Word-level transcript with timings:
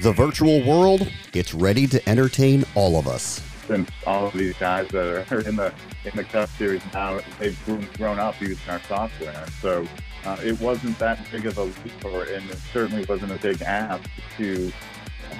The 0.00 0.12
virtual 0.12 0.64
world, 0.64 1.10
it's 1.34 1.52
ready 1.52 1.86
to 1.88 2.08
entertain 2.08 2.64
all 2.74 2.98
of 2.98 3.08
us. 3.08 3.42
Since 3.66 3.90
all 4.06 4.28
of 4.28 4.32
these 4.32 4.56
guys 4.56 4.88
that 4.88 5.30
are 5.30 5.40
in 5.40 5.56
the 5.56 5.74
in 6.04 6.16
the 6.16 6.24
Cup 6.24 6.48
Series 6.50 6.82
now, 6.94 7.20
they've 7.38 7.58
grown 7.98 8.18
up 8.18 8.40
using 8.40 8.70
our 8.70 8.80
software. 8.84 9.44
So 9.60 9.86
uh, 10.24 10.36
it 10.42 10.58
wasn't 10.60 10.98
that 10.98 11.18
big 11.30 11.46
of 11.46 11.58
a 11.58 11.64
leap, 11.64 12.04
or 12.04 12.22
and 12.22 12.48
it 12.48 12.58
certainly 12.72 13.04
wasn't 13.06 13.32
a 13.32 13.38
big 13.38 13.60
ask 13.62 14.08
to 14.36 14.72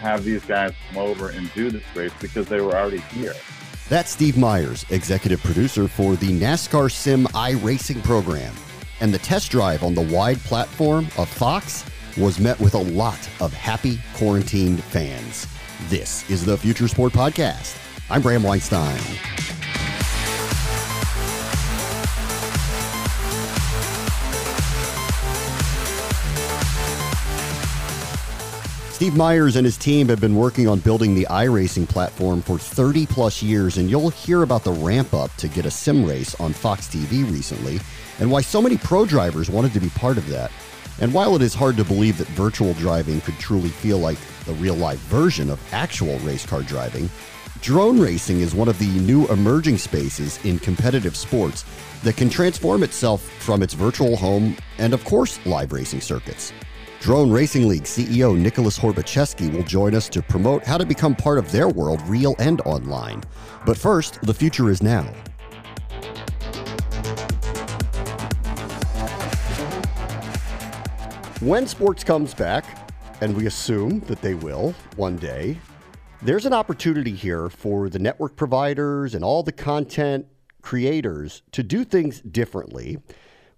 have 0.00 0.24
these 0.24 0.44
guys 0.44 0.74
come 0.88 0.98
over 0.98 1.30
and 1.30 1.52
do 1.54 1.70
this 1.70 1.84
race 1.94 2.12
because 2.20 2.46
they 2.46 2.60
were 2.60 2.76
already 2.76 2.98
here. 2.98 3.34
That's 3.88 4.10
Steve 4.10 4.36
Myers, 4.36 4.84
executive 4.90 5.42
producer 5.42 5.88
for 5.88 6.16
the 6.16 6.28
NASCAR 6.28 6.92
Sim 6.92 7.24
iRacing 7.28 8.02
program. 8.04 8.54
And 9.00 9.14
the 9.14 9.18
test 9.18 9.50
drive 9.50 9.82
on 9.82 9.94
the 9.94 10.02
wide 10.02 10.38
platform 10.38 11.06
of 11.16 11.28
Fox 11.28 11.84
was 12.16 12.40
met 12.40 12.58
with 12.58 12.74
a 12.74 12.78
lot 12.78 13.18
of 13.40 13.52
happy 13.52 14.00
quarantined 14.14 14.82
fans. 14.82 15.46
This 15.88 16.28
is 16.28 16.44
the 16.44 16.56
Future 16.56 16.88
Sport 16.88 17.12
Podcast. 17.12 17.76
I'm 18.10 18.22
Bram 18.22 18.42
Weinstein. 18.42 18.98
Steve 28.98 29.14
Myers 29.14 29.54
and 29.54 29.64
his 29.64 29.76
team 29.76 30.08
have 30.08 30.20
been 30.20 30.34
working 30.34 30.66
on 30.66 30.80
building 30.80 31.14
the 31.14 31.24
iRacing 31.30 31.88
platform 31.88 32.42
for 32.42 32.58
30 32.58 33.06
plus 33.06 33.40
years, 33.40 33.78
and 33.78 33.88
you'll 33.88 34.10
hear 34.10 34.42
about 34.42 34.64
the 34.64 34.72
ramp 34.72 35.14
up 35.14 35.32
to 35.36 35.46
get 35.46 35.64
a 35.64 35.70
sim 35.70 36.04
race 36.04 36.34
on 36.40 36.52
Fox 36.52 36.88
TV 36.88 37.22
recently, 37.30 37.78
and 38.18 38.30
why 38.30 38.40
so 38.40 38.60
many 38.60 38.76
pro 38.76 39.04
drivers 39.04 39.50
wanted 39.50 39.72
to 39.72 39.80
be 39.80 39.88
part 39.90 40.18
of 40.18 40.28
that. 40.28 40.50
And 41.00 41.14
while 41.14 41.36
it 41.36 41.42
is 41.42 41.54
hard 41.54 41.76
to 41.76 41.84
believe 41.84 42.18
that 42.18 42.26
virtual 42.28 42.74
driving 42.74 43.20
could 43.20 43.38
truly 43.38 43.68
feel 43.68 43.98
like 43.98 44.18
the 44.46 44.54
real 44.54 44.74
life 44.74 44.98
version 45.00 45.50
of 45.50 45.60
actual 45.72 46.18
race 46.20 46.44
car 46.44 46.62
driving, 46.62 47.08
drone 47.60 48.00
racing 48.00 48.40
is 48.40 48.54
one 48.54 48.68
of 48.68 48.78
the 48.78 48.88
new 49.00 49.26
emerging 49.28 49.78
spaces 49.78 50.44
in 50.44 50.58
competitive 50.58 51.16
sports 51.16 51.64
that 52.02 52.16
can 52.16 52.28
transform 52.28 52.82
itself 52.82 53.22
from 53.40 53.62
its 53.62 53.74
virtual 53.74 54.16
home 54.16 54.56
and, 54.78 54.92
of 54.92 55.04
course, 55.04 55.44
live 55.46 55.72
racing 55.72 56.00
circuits. 56.00 56.52
Drone 57.00 57.30
Racing 57.30 57.68
League 57.68 57.84
CEO 57.84 58.36
Nicholas 58.36 58.76
Horbaczewski 58.76 59.52
will 59.52 59.62
join 59.62 59.94
us 59.94 60.08
to 60.08 60.20
promote 60.20 60.64
how 60.64 60.76
to 60.76 60.84
become 60.84 61.14
part 61.14 61.38
of 61.38 61.50
their 61.52 61.68
world, 61.68 62.02
real 62.08 62.34
and 62.40 62.60
online. 62.62 63.22
But 63.64 63.78
first, 63.78 64.20
the 64.22 64.34
future 64.34 64.68
is 64.68 64.82
now. 64.82 65.08
When 71.40 71.68
sports 71.68 72.02
comes 72.02 72.34
back, 72.34 72.64
and 73.20 73.36
we 73.36 73.46
assume 73.46 74.00
that 74.00 74.20
they 74.20 74.34
will 74.34 74.74
one 74.96 75.14
day, 75.14 75.56
there's 76.20 76.46
an 76.46 76.52
opportunity 76.52 77.12
here 77.12 77.48
for 77.48 77.88
the 77.88 78.00
network 78.00 78.34
providers 78.34 79.14
and 79.14 79.22
all 79.22 79.44
the 79.44 79.52
content 79.52 80.26
creators 80.62 81.42
to 81.52 81.62
do 81.62 81.84
things 81.84 82.20
differently, 82.22 82.98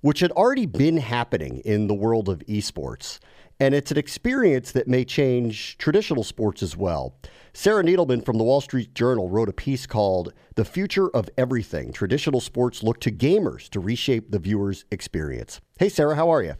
which 0.03 0.21
had 0.21 0.31
already 0.33 0.67
been 0.67 0.99
happening 0.99 1.61
in 1.61 1.87
the 1.87 1.95
world 1.95 2.29
of 2.29 2.41
esports. 2.41 3.19
And 3.59 3.75
it's 3.75 3.91
an 3.91 3.97
experience 3.97 4.73
that 4.73 4.87
may 4.87 5.03
change 5.07 5.79
traditional 5.79 6.23
sports 6.23 6.63
as 6.63 6.77
well. 6.77 7.15
Sarah 7.55 7.83
Needleman 7.83 8.23
from 8.27 8.37
the 8.37 8.45
Wall 8.45 8.61
Street 8.61 8.95
Journal 8.95 9.31
wrote 9.31 9.49
a 9.49 9.55
piece 9.55 9.87
called 9.87 10.35
The 10.55 10.67
Future 10.67 11.09
of 11.09 11.31
Everything 11.39 11.95
Traditional 11.95 12.43
Sports 12.43 12.83
Look 12.83 13.01
to 13.01 13.11
Gamers 13.11 13.71
to 13.71 13.81
Reshape 13.81 14.33
the 14.33 14.39
Viewer's 14.39 14.85
Experience. 14.91 15.63
Hey, 15.79 15.89
Sarah, 15.89 16.17
how 16.17 16.29
are 16.29 16.43
you? 16.43 16.57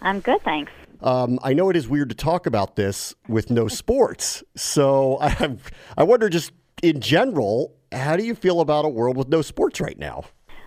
I'm 0.00 0.20
good, 0.20 0.42
thanks. 0.42 0.72
Um, 1.02 1.38
I 1.42 1.54
know 1.54 1.70
it 1.70 1.76
is 1.76 1.88
weird 1.88 2.10
to 2.10 2.14
talk 2.14 2.46
about 2.46 2.76
this 2.76 3.14
with 3.28 3.50
no 3.50 3.68
sports. 3.68 4.42
So 4.56 5.18
I, 5.20 5.56
I 5.96 6.02
wonder, 6.02 6.28
just 6.28 6.52
in 6.82 7.00
general, 7.00 7.74
how 7.92 8.16
do 8.16 8.24
you 8.24 8.34
feel 8.34 8.60
about 8.60 8.84
a 8.84 8.88
world 8.88 9.16
with 9.16 9.28
no 9.28 9.42
sports 9.42 9.80
right 9.80 9.98
now? 9.98 10.24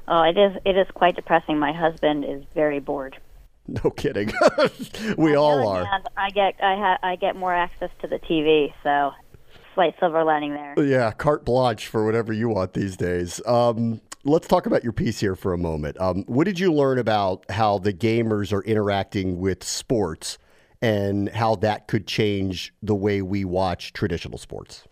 Oh, 0.08 0.24
it 0.24 0.38
is. 0.38 0.58
It 0.66 0.78
is 0.78 0.88
quite 0.94 1.16
depressing. 1.16 1.58
My 1.58 1.72
husband 1.72 2.26
is 2.26 2.44
very 2.54 2.80
bored. 2.80 3.18
No 3.66 3.92
kidding. 3.92 4.30
we 5.18 5.36
all 5.36 5.66
are. 5.66 5.88
I 6.18 6.30
get 6.32 6.56
I 6.62 6.76
ha- 6.76 7.00
I 7.02 7.16
get 7.16 7.38
more 7.38 7.56
access 7.56 7.90
to 8.02 8.10
the 8.10 8.20
TV, 8.20 8.74
so 8.84 9.12
slight 9.74 9.96
silver 10.02 10.26
lining 10.26 10.54
there. 10.54 10.76
Yeah, 10.84 11.12
carte 11.12 11.46
blanche 11.46 11.88
for 11.88 12.04
whatever 12.04 12.34
you 12.34 12.50
want 12.50 12.74
these 12.74 12.98
days. 12.98 13.40
Um, 13.46 14.02
let's 14.24 14.48
talk 14.48 14.66
about 14.66 14.84
your 14.84 14.94
piece 14.94 15.20
here 15.20 15.36
for 15.36 15.54
a 15.54 15.58
moment. 15.58 16.00
Um, 16.00 16.24
what 16.28 16.46
did 16.46 16.60
you 16.60 16.72
learn 16.74 16.98
about 16.98 17.50
how 17.50 17.78
the 17.78 17.94
gamers 17.94 18.54
are 18.54 18.64
interacting 18.64 19.40
with 19.40 19.64
sports 19.64 20.38
and 20.82 21.30
how 21.30 21.56
that 21.56 21.88
could 21.88 22.08
change 22.08 22.74
the 22.82 22.96
way 22.96 23.22
we 23.22 23.46
watch 23.46 23.94
traditional 23.94 24.38
sports? 24.38 24.88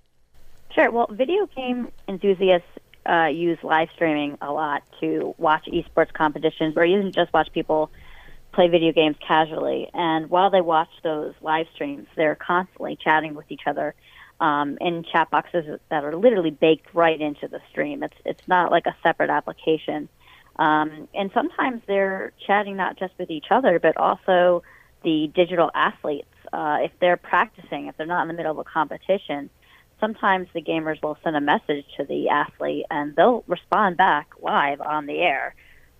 Sure. 0.74 0.90
Well, 0.90 1.08
video 1.12 1.48
game 1.48 1.92
enthusiasts 2.08 2.68
uh, 3.10 3.26
use 3.26 3.58
live 3.64 3.90
streaming 3.94 4.38
a 4.42 4.52
lot 4.52 4.84
to 5.02 5.36
watch 5.38 5.66
esports 5.66 6.14
competitions, 6.14 6.76
or 6.78 6.86
even 6.86 7.12
just 7.12 7.34
watch 7.34 7.52
people 7.52 7.90
play 8.54 8.68
video 8.68 8.92
games 8.92 9.16
casually. 9.26 9.90
And 9.94 10.30
while 10.30 10.50
they 10.50 10.62
watch 10.62 10.90
those 11.04 11.34
live 11.42 11.68
streams, 11.74 12.08
they're 12.16 12.36
constantly 12.36 12.98
chatting 13.02 13.34
with 13.34 13.50
each 13.50 13.62
other 13.66 13.96
um, 14.42 14.78
in 14.82 15.04
chat 15.04 15.30
boxes 15.30 15.80
that 15.90 16.04
are 16.04 16.16
literally 16.16 16.50
baked 16.50 16.94
right 16.94 17.22
into 17.22 17.48
the 17.48 17.62
stream. 17.70 18.04
It's 18.04 18.18
it's 18.26 18.48
not 18.48 18.72
like 18.72 18.88
a 18.88 18.96
separate 19.04 19.30
application. 19.30 20.10
Um, 20.58 21.08
and 21.14 21.32
sometimes 21.34 21.82
they're 21.88 22.34
chatting 22.46 22.76
not 22.76 23.00
just 23.00 23.14
with 23.18 23.30
each 23.30 23.46
other, 23.52 23.80
but 23.80 23.96
also 23.96 24.64
the 25.04 25.32
digital 25.34 25.72
athletes. 25.74 26.28
Uh, 26.52 26.80
if 26.82 26.92
they're 27.00 27.18
practicing, 27.18 27.88
if 27.88 27.96
they're 27.96 28.06
not 28.06 28.24
in 28.24 28.28
the 28.28 28.34
middle 28.34 28.52
of 28.52 28.58
a 28.58 28.64
competition, 28.64 29.50
sometimes 30.00 30.48
the 30.54 30.62
gamers 30.62 31.02
will 31.02 31.18
send 31.24 31.38
a 31.38 31.42
message 31.42 31.86
to 31.98 32.04
the 32.04 32.28
athlete 32.28 32.86
and 32.90 33.16
they'll 33.16 33.44
respond 33.48 33.96
back 33.96 34.32
live 34.42 34.82
on 34.82 35.06
the 35.06 35.20
air. 35.20 35.56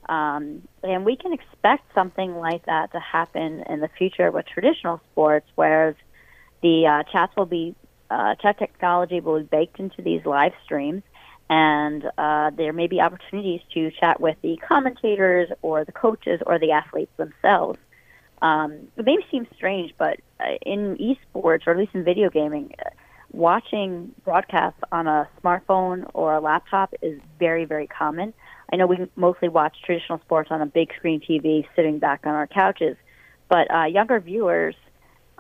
Um, 0.10 0.68
and 0.84 1.06
we 1.06 1.16
can 1.16 1.32
expect 1.32 1.84
something 1.94 2.36
like 2.36 2.66
that 2.66 2.92
to 2.92 3.00
happen 3.00 3.64
in 3.70 3.80
the 3.80 3.90
future 3.98 4.32
with 4.32 4.46
traditional 4.48 5.00
sports, 5.12 5.48
whereas 5.56 5.96
the 6.62 6.88
uh, 6.88 7.12
chats 7.12 7.34
will 7.38 7.46
be 7.46 7.76
uh, 8.12 8.36
chat 8.36 8.60
technology 8.60 9.20
will 9.22 9.40
be 9.40 9.46
baked 9.46 9.80
into 9.80 10.02
these 10.02 10.26
live 10.26 10.52
streams, 10.64 11.02
and 11.50 12.06
uh, 12.18 12.52
there 12.52 12.74
may 12.74 12.88
be 12.88 13.00
opportunities 13.00 13.62
to 13.74 13.90
chat 14.00 14.20
with 14.20 14.38
the 14.42 14.58
commentators 14.58 15.50
or 15.62 15.86
the 15.86 15.92
coaches 15.92 16.42
or 16.46 16.60
the 16.60 16.72
athletes 16.72 17.12
themselves. 17.18 17.80
Um, 18.42 18.88
it 18.98 19.06
may 19.06 19.18
seem 19.30 19.48
strange, 19.56 19.94
but 19.98 20.20
uh, 20.40 20.56
in 20.62 20.98
esports, 20.98 21.68
or 21.68 21.72
at 21.72 21.78
least 21.78 21.94
in 21.94 22.04
video 22.04 22.30
gaming, 22.30 22.74
uh, 22.84 22.90
watching 23.32 24.14
broadcasts 24.26 24.82
on 24.92 25.08
a 25.08 25.30
smartphone 25.42 26.10
or 26.14 26.34
a 26.34 26.42
laptop 26.42 26.94
is 27.02 27.20
very, 27.40 27.66
very 27.66 27.88
common. 27.88 28.34
I 28.74 28.76
know 28.78 28.88
we 28.88 29.08
mostly 29.16 29.48
watch 29.48 29.78
traditional 29.86 30.20
sports 30.20 30.50
on 30.52 30.62
a 30.62 30.66
big 30.66 30.94
screen 30.98 31.22
TV 31.22 31.66
sitting 31.76 32.00
back 32.00 32.22
on 32.26 32.34
our 32.34 32.48
couches, 32.48 32.98
but 33.48 33.74
uh, 33.74 33.86
younger 33.86 34.20
viewers 34.20 34.76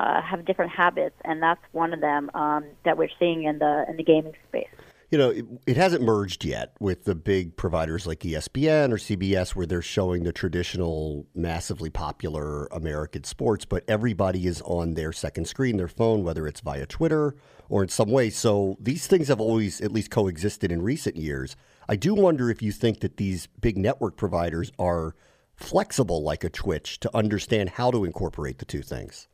uh, 0.01 0.21
have 0.21 0.45
different 0.45 0.71
habits, 0.71 1.15
and 1.24 1.42
that's 1.42 1.62
one 1.74 1.94
of 1.94 2.01
them 2.01 2.31
um, 2.33 2.65
that 2.86 2.98
we're 2.98 3.09
seeing 3.19 3.44
in 3.44 3.59
the 3.59 3.86
in 3.88 3.98
the 3.98 4.03
gaming 4.03 4.33
space. 4.50 4.68
You 5.12 5.18
know, 5.18 5.30
it, 5.30 5.45
it, 5.68 5.77
hasn't 5.77 6.03
merged 6.03 6.45
yet 6.45 6.74
with 6.80 7.03
the 7.03 7.15
big 7.15 7.57
providers 7.57 8.07
like 8.07 8.21
ESPN 8.21 8.94
or 8.94 8.95
CBS, 8.95 9.50
where 9.50 9.65
they're 9.65 9.81
showing 9.81 10.24
the 10.24 10.31
traditional, 10.31 11.27
massively 11.36 11.89
popular 11.89 12.68
American 12.68 13.25
sports, 13.25 13.65
but 13.65 13.83
everybody 13.89 14.48
is 14.48 14.62
on 14.62 14.94
their 14.94 15.12
second 15.12 15.50
screen, 15.50 15.75
their 15.75 15.89
phone, 15.89 16.24
whether 16.24 16.48
it's 16.48 16.62
via 16.62 16.86
Twitter 16.86 17.36
or 17.68 17.83
in 17.83 17.89
some 17.89 18.09
way. 18.09 18.30
So 18.30 18.77
these 18.80 19.06
things 19.06 19.27
have 19.27 19.42
always 19.42 19.81
at 19.81 19.92
least 19.92 20.12
coexisted 20.12 20.71
in 20.71 20.81
recent 20.81 21.18
years. 21.18 21.57
I 21.89 21.98
do 21.98 22.13
wonder 22.15 22.50
if 22.50 22.62
you 22.62 22.71
think 22.71 23.01
that 23.01 23.18
these 23.18 23.48
big 23.59 23.77
network 23.77 24.15
providers 24.15 24.71
are 24.80 25.13
flexible 25.56 26.24
like 26.24 26.45
a 26.45 26.50
Twitch 26.50 27.01
to 27.01 27.15
understand 27.15 27.71
how 27.71 27.92
to 27.92 28.06
incorporate 28.06 28.59
the 28.59 28.65
two 28.65 28.81
things 28.81 29.27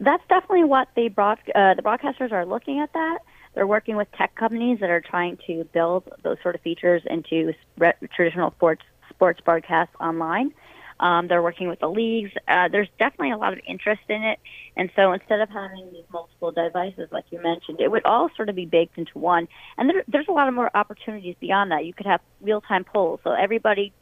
that's 0.00 0.22
definitely 0.28 0.64
what 0.64 0.88
the 0.96 1.08
broad, 1.08 1.38
uh, 1.54 1.74
the 1.74 1.82
broadcasters 1.82 2.32
are 2.32 2.46
looking 2.46 2.80
at. 2.80 2.92
That 2.92 3.18
They're 3.54 3.66
working 3.66 3.96
with 3.96 4.08
tech 4.12 4.34
companies 4.34 4.80
that 4.80 4.90
are 4.90 5.00
trying 5.00 5.38
to 5.46 5.64
build 5.72 6.04
those 6.22 6.38
sort 6.42 6.54
of 6.54 6.62
features 6.62 7.02
into 7.08 7.52
re- 7.78 7.92
traditional 8.14 8.50
sports 8.52 8.82
sports 9.10 9.40
broadcasts 9.44 9.94
online. 10.00 10.52
Um, 11.00 11.28
they're 11.28 11.42
working 11.42 11.68
with 11.68 11.80
the 11.80 11.88
leagues. 11.88 12.30
Uh, 12.46 12.68
there's 12.68 12.88
definitely 12.98 13.30
a 13.30 13.38
lot 13.38 13.54
of 13.54 13.60
interest 13.66 14.02
in 14.08 14.22
it. 14.22 14.38
And 14.76 14.90
so 14.94 15.12
instead 15.12 15.40
of 15.40 15.48
having 15.48 15.90
these 15.92 16.04
multiple 16.12 16.52
devices, 16.52 17.08
like 17.10 17.24
you 17.30 17.42
mentioned, 17.42 17.80
it 17.80 17.90
would 17.90 18.04
all 18.04 18.28
sort 18.36 18.50
of 18.50 18.54
be 18.54 18.66
baked 18.66 18.98
into 18.98 19.18
one. 19.18 19.48
And 19.78 19.88
there, 19.88 20.04
there's 20.08 20.28
a 20.28 20.32
lot 20.32 20.48
of 20.48 20.54
more 20.54 20.70
opportunities 20.74 21.36
beyond 21.40 21.70
that. 21.70 21.86
You 21.86 21.94
could 21.94 22.06
have 22.06 22.20
real 22.42 22.60
time 22.60 22.84
polls. 22.84 23.20
So 23.24 23.32
everybody 23.32 23.94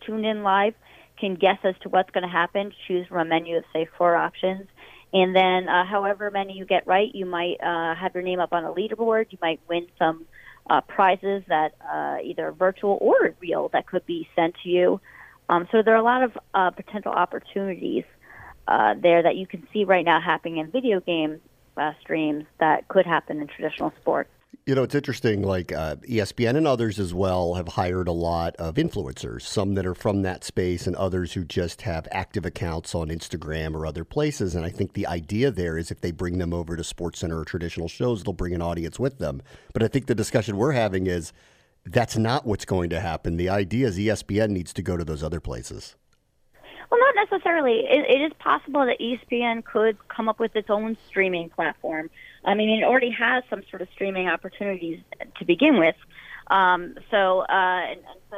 tuned 0.00 0.24
in 0.24 0.42
live 0.42 0.74
can 1.18 1.34
guess 1.34 1.58
as 1.62 1.74
to 1.82 1.90
what's 1.90 2.10
going 2.10 2.22
to 2.22 2.28
happen, 2.28 2.72
choose 2.88 3.06
from 3.06 3.18
a 3.18 3.24
menu 3.26 3.58
of, 3.58 3.64
say, 3.74 3.86
four 3.98 4.16
options. 4.16 4.66
And 5.12 5.34
then, 5.34 5.68
uh, 5.68 5.84
however 5.84 6.30
many 6.30 6.52
you 6.52 6.64
get 6.64 6.86
right, 6.86 7.12
you 7.12 7.26
might 7.26 7.56
uh, 7.60 7.94
have 7.94 8.14
your 8.14 8.22
name 8.22 8.38
up 8.38 8.52
on 8.52 8.64
a 8.64 8.72
leaderboard. 8.72 9.26
You 9.30 9.38
might 9.42 9.60
win 9.68 9.86
some 9.98 10.26
uh, 10.68 10.80
prizes 10.82 11.42
that 11.48 11.74
uh, 11.80 12.18
either 12.22 12.52
virtual 12.52 12.96
or 13.00 13.34
real 13.40 13.68
that 13.72 13.86
could 13.86 14.06
be 14.06 14.28
sent 14.36 14.54
to 14.62 14.68
you. 14.68 15.00
Um, 15.48 15.66
so 15.72 15.82
there 15.82 15.94
are 15.94 15.98
a 15.98 16.04
lot 16.04 16.22
of 16.22 16.38
uh, 16.54 16.70
potential 16.70 17.10
opportunities 17.10 18.04
uh, 18.68 18.94
there 19.00 19.22
that 19.24 19.34
you 19.34 19.46
can 19.46 19.66
see 19.72 19.84
right 19.84 20.04
now 20.04 20.20
happening 20.20 20.58
in 20.58 20.70
video 20.70 21.00
game 21.00 21.40
uh, 21.76 21.92
streams 22.00 22.44
that 22.60 22.86
could 22.86 23.04
happen 23.04 23.40
in 23.40 23.48
traditional 23.48 23.92
sports. 24.00 24.30
You 24.66 24.74
know, 24.74 24.82
it's 24.82 24.94
interesting. 24.94 25.42
Like 25.42 25.72
uh, 25.72 25.96
ESPN 25.96 26.56
and 26.56 26.66
others 26.66 27.00
as 27.00 27.14
well 27.14 27.54
have 27.54 27.68
hired 27.68 28.08
a 28.08 28.12
lot 28.12 28.54
of 28.56 28.74
influencers, 28.74 29.42
some 29.42 29.74
that 29.74 29.86
are 29.86 29.94
from 29.94 30.22
that 30.22 30.44
space, 30.44 30.86
and 30.86 30.94
others 30.96 31.32
who 31.32 31.44
just 31.44 31.82
have 31.82 32.06
active 32.12 32.44
accounts 32.44 32.94
on 32.94 33.08
Instagram 33.08 33.74
or 33.74 33.86
other 33.86 34.04
places. 34.04 34.54
And 34.54 34.64
I 34.64 34.70
think 34.70 34.92
the 34.92 35.06
idea 35.06 35.50
there 35.50 35.78
is 35.78 35.90
if 35.90 36.02
they 36.02 36.12
bring 36.12 36.38
them 36.38 36.52
over 36.52 36.76
to 36.76 36.82
SportsCenter 36.82 37.40
or 37.40 37.44
traditional 37.44 37.88
shows, 37.88 38.22
they'll 38.22 38.34
bring 38.34 38.54
an 38.54 38.62
audience 38.62 38.98
with 38.98 39.18
them. 39.18 39.42
But 39.72 39.82
I 39.82 39.88
think 39.88 40.06
the 40.06 40.14
discussion 40.14 40.56
we're 40.56 40.72
having 40.72 41.06
is 41.06 41.32
that's 41.86 42.16
not 42.16 42.46
what's 42.46 42.66
going 42.66 42.90
to 42.90 43.00
happen. 43.00 43.38
The 43.38 43.48
idea 43.48 43.88
is 43.88 43.98
ESPN 43.98 44.50
needs 44.50 44.72
to 44.74 44.82
go 44.82 44.96
to 44.96 45.04
those 45.04 45.22
other 45.22 45.40
places. 45.40 45.96
Well, 46.90 47.00
not 47.00 47.28
necessarily. 47.30 47.80
It, 47.80 48.04
it 48.08 48.22
is 48.22 48.32
possible 48.38 48.84
that 48.84 48.98
ESPN 49.00 49.64
could 49.64 49.96
come 50.08 50.28
up 50.28 50.40
with 50.40 50.56
its 50.56 50.70
own 50.70 50.96
streaming 51.08 51.48
platform. 51.50 52.10
I 52.44 52.54
mean, 52.54 52.70
it 52.70 52.84
already 52.84 53.10
has 53.10 53.44
some 53.48 53.62
sort 53.70 53.82
of 53.82 53.88
streaming 53.94 54.28
opportunities 54.28 55.00
to 55.38 55.44
begin 55.44 55.78
with. 55.78 55.94
Um, 56.48 56.96
so, 57.10 57.40
uh, 57.42 57.46
and, 57.48 58.00
and 58.00 58.20
so, 58.28 58.36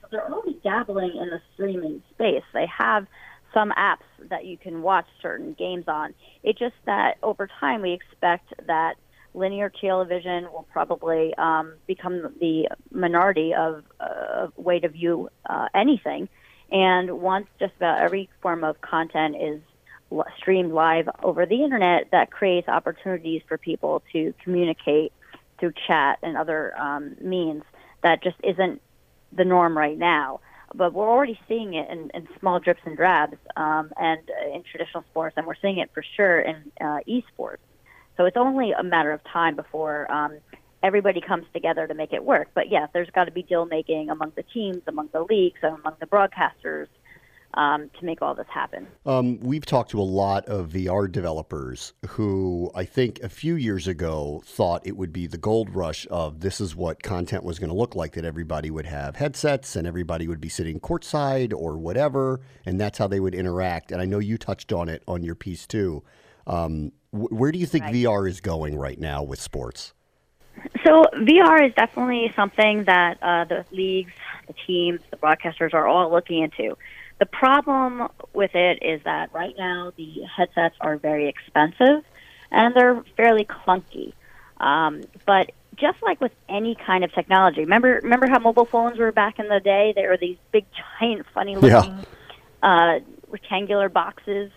so 0.00 0.06
they're 0.12 0.32
already 0.32 0.60
dabbling 0.62 1.16
in 1.20 1.30
the 1.30 1.40
streaming 1.54 2.02
space. 2.14 2.44
They 2.54 2.66
have 2.66 3.06
some 3.52 3.72
apps 3.76 4.06
that 4.28 4.44
you 4.44 4.56
can 4.56 4.82
watch 4.82 5.06
certain 5.20 5.54
games 5.58 5.84
on. 5.88 6.14
It's 6.44 6.58
just 6.58 6.74
that 6.86 7.16
over 7.24 7.48
time 7.60 7.82
we 7.82 7.92
expect 7.92 8.52
that 8.66 8.94
linear 9.34 9.70
television 9.80 10.44
will 10.52 10.66
probably 10.72 11.34
um, 11.38 11.74
become 11.86 12.34
the 12.40 12.68
minority 12.92 13.52
of 13.54 13.84
uh, 14.00 14.48
way 14.56 14.78
to 14.80 14.88
view 14.88 15.28
uh, 15.48 15.66
anything. 15.74 16.28
And 16.70 17.20
once 17.20 17.46
just 17.58 17.74
about 17.76 18.00
every 18.00 18.28
form 18.42 18.64
of 18.64 18.80
content 18.80 19.36
is 19.40 19.60
streamed 20.38 20.72
live 20.72 21.08
over 21.22 21.46
the 21.46 21.62
internet, 21.62 22.10
that 22.12 22.30
creates 22.30 22.68
opportunities 22.68 23.42
for 23.46 23.58
people 23.58 24.02
to 24.12 24.34
communicate 24.42 25.12
through 25.58 25.72
chat 25.86 26.18
and 26.22 26.36
other 26.36 26.78
um, 26.78 27.16
means 27.20 27.62
that 28.02 28.22
just 28.22 28.36
isn't 28.44 28.80
the 29.32 29.44
norm 29.44 29.76
right 29.76 29.98
now. 29.98 30.40
But 30.74 30.92
we're 30.92 31.08
already 31.08 31.38
seeing 31.48 31.74
it 31.74 31.90
in, 31.90 32.10
in 32.12 32.28
small 32.38 32.60
drips 32.60 32.80
and 32.84 32.96
drabs 32.96 33.38
um, 33.56 33.90
and 33.98 34.20
uh, 34.30 34.54
in 34.54 34.62
traditional 34.62 35.02
sports, 35.10 35.34
and 35.36 35.46
we're 35.46 35.56
seeing 35.60 35.78
it 35.78 35.90
for 35.94 36.04
sure 36.16 36.40
in 36.40 36.56
uh, 36.80 37.00
esports. 37.08 37.64
So 38.16 38.26
it's 38.26 38.36
only 38.36 38.72
a 38.72 38.82
matter 38.82 39.12
of 39.12 39.22
time 39.24 39.56
before 39.56 40.10
um, 40.12 40.38
everybody 40.82 41.20
comes 41.20 41.44
together 41.52 41.86
to 41.86 41.94
make 41.94 42.12
it 42.12 42.24
work. 42.24 42.48
But 42.54 42.70
yeah, 42.70 42.86
there's 42.92 43.10
got 43.10 43.24
to 43.24 43.32
be 43.32 43.42
deal 43.42 43.66
making 43.66 44.10
among 44.10 44.32
the 44.36 44.42
teams, 44.42 44.82
among 44.86 45.10
the 45.12 45.22
leagues, 45.22 45.58
and 45.62 45.78
among 45.78 45.94
the 46.00 46.06
broadcasters 46.06 46.86
um, 47.54 47.90
to 47.98 48.04
make 48.04 48.20
all 48.22 48.34
this 48.34 48.46
happen. 48.48 48.86
Um, 49.06 49.40
we've 49.40 49.64
talked 49.64 49.90
to 49.92 50.00
a 50.00 50.04
lot 50.04 50.46
of 50.46 50.68
VR 50.68 51.10
developers 51.10 51.94
who 52.10 52.70
I 52.74 52.84
think 52.84 53.20
a 53.20 53.28
few 53.28 53.54
years 53.54 53.88
ago 53.88 54.42
thought 54.44 54.86
it 54.86 54.96
would 54.96 55.12
be 55.12 55.26
the 55.26 55.38
gold 55.38 55.74
rush 55.74 56.06
of 56.10 56.40
this 56.40 56.60
is 56.60 56.76
what 56.76 57.02
content 57.02 57.44
was 57.44 57.58
going 57.58 57.70
to 57.70 57.76
look 57.76 57.96
like, 57.96 58.12
that 58.12 58.24
everybody 58.24 58.70
would 58.70 58.86
have 58.86 59.16
headsets 59.16 59.76
and 59.76 59.86
everybody 59.86 60.28
would 60.28 60.40
be 60.40 60.48
sitting 60.48 60.78
courtside 60.78 61.52
or 61.54 61.78
whatever, 61.78 62.40
and 62.66 62.80
that's 62.80 62.98
how 62.98 63.06
they 63.08 63.20
would 63.20 63.34
interact. 63.34 63.92
And 63.92 64.00
I 64.00 64.04
know 64.04 64.18
you 64.18 64.38
touched 64.38 64.72
on 64.72 64.88
it 64.88 65.02
on 65.08 65.22
your 65.22 65.34
piece 65.34 65.66
too. 65.66 66.04
Um, 66.46 66.92
where 67.10 67.52
do 67.52 67.58
you 67.58 67.66
think 67.66 67.84
right. 67.84 67.94
VR 67.94 68.28
is 68.28 68.40
going 68.40 68.76
right 68.76 68.98
now 68.98 69.22
with 69.22 69.40
sports? 69.40 69.94
So 70.84 71.04
VR 71.14 71.66
is 71.66 71.74
definitely 71.74 72.32
something 72.34 72.84
that 72.84 73.18
uh, 73.22 73.44
the 73.44 73.64
leagues, 73.70 74.12
the 74.46 74.54
teams, 74.66 75.00
the 75.10 75.16
broadcasters 75.16 75.74
are 75.74 75.86
all 75.86 76.10
looking 76.10 76.42
into. 76.42 76.76
The 77.18 77.26
problem 77.26 78.08
with 78.32 78.54
it 78.54 78.82
is 78.82 79.02
that 79.04 79.32
right 79.32 79.54
now 79.58 79.92
the 79.96 80.22
headsets 80.36 80.76
are 80.80 80.96
very 80.96 81.28
expensive 81.28 82.04
and 82.50 82.74
they're 82.74 83.02
fairly 83.16 83.44
clunky. 83.44 84.12
Um, 84.58 85.02
but 85.26 85.52
just 85.76 86.02
like 86.02 86.20
with 86.20 86.32
any 86.48 86.74
kind 86.74 87.04
of 87.04 87.12
technology, 87.12 87.60
remember 87.60 88.00
remember 88.02 88.28
how 88.28 88.38
mobile 88.38 88.64
phones 88.64 88.98
were 88.98 89.12
back 89.12 89.38
in 89.38 89.48
the 89.48 89.60
day? 89.60 89.92
They 89.94 90.06
were 90.06 90.16
these 90.16 90.36
big, 90.52 90.64
giant, 91.00 91.26
funny 91.34 91.56
looking 91.56 92.04
yeah. 92.62 92.96
uh, 92.96 93.00
rectangular 93.30 93.88
boxes 93.88 94.50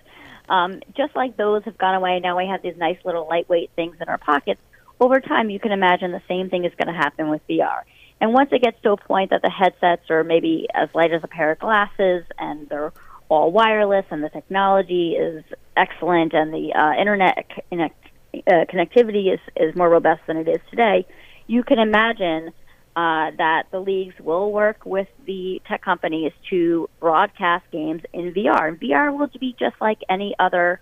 um, 0.52 0.82
just 0.98 1.16
like 1.16 1.38
those 1.38 1.64
have 1.64 1.78
gone 1.78 1.96
away, 1.96 2.20
now 2.20 2.38
we 2.38 2.46
have 2.48 2.62
these 2.62 2.76
nice 2.76 2.98
little 3.06 3.26
lightweight 3.26 3.72
things 3.76 3.96
in 4.02 4.10
our 4.10 4.18
pockets. 4.18 4.60
Over 5.02 5.20
time, 5.20 5.50
you 5.50 5.60
can 5.60 5.72
imagine 5.72 6.12
the 6.12 6.22
same 6.28 6.52
thing 6.52 6.64
is 6.64 6.72
going 6.78 6.94
to 6.94 6.94
happen 6.94 7.32
with 7.32 7.42
VR. 7.50 7.82
And 8.22 8.34
once 8.34 8.50
it 8.52 8.62
gets 8.62 8.80
to 8.84 8.92
a 8.92 8.98
point 8.98 9.32
that 9.32 9.42
the 9.42 9.50
headsets 9.50 10.12
are 10.12 10.24
maybe 10.24 10.68
as 10.76 10.90
light 10.94 11.12
as 11.12 11.24
a 11.24 11.28
pair 11.28 11.52
of 11.52 11.58
glasses 11.58 12.24
and 12.38 12.70
they're 12.70 12.94
all 13.28 13.52
wireless 13.52 14.06
and 14.12 14.24
the 14.24 14.30
technology 14.30 15.14
is 15.14 15.44
excellent 15.76 16.34
and 16.34 16.54
the 16.54 16.72
uh, 16.76 17.02
internet 17.02 17.50
connect, 17.70 17.96
uh, 18.36 18.66
connectivity 18.72 19.34
is, 19.34 19.40
is 19.56 19.76
more 19.76 19.90
robust 19.90 20.22
than 20.28 20.38
it 20.38 20.48
is 20.48 20.60
today, 20.70 21.08
you 21.48 21.64
can 21.64 21.80
imagine 21.80 22.50
uh, 22.96 23.32
that 23.38 23.64
the 23.72 23.80
leagues 23.80 24.14
will 24.20 24.52
work 24.52 24.86
with 24.86 25.08
the 25.26 25.60
tech 25.68 25.82
companies 25.82 26.32
to 26.52 26.88
broadcast 27.00 27.66
games 27.72 28.04
in 28.14 28.34
VR. 28.34 28.68
And 28.68 28.80
VR 28.80 29.18
will 29.18 29.30
be 29.40 29.56
just 29.58 29.78
like 29.82 29.98
any 30.08 30.36
other 30.38 30.80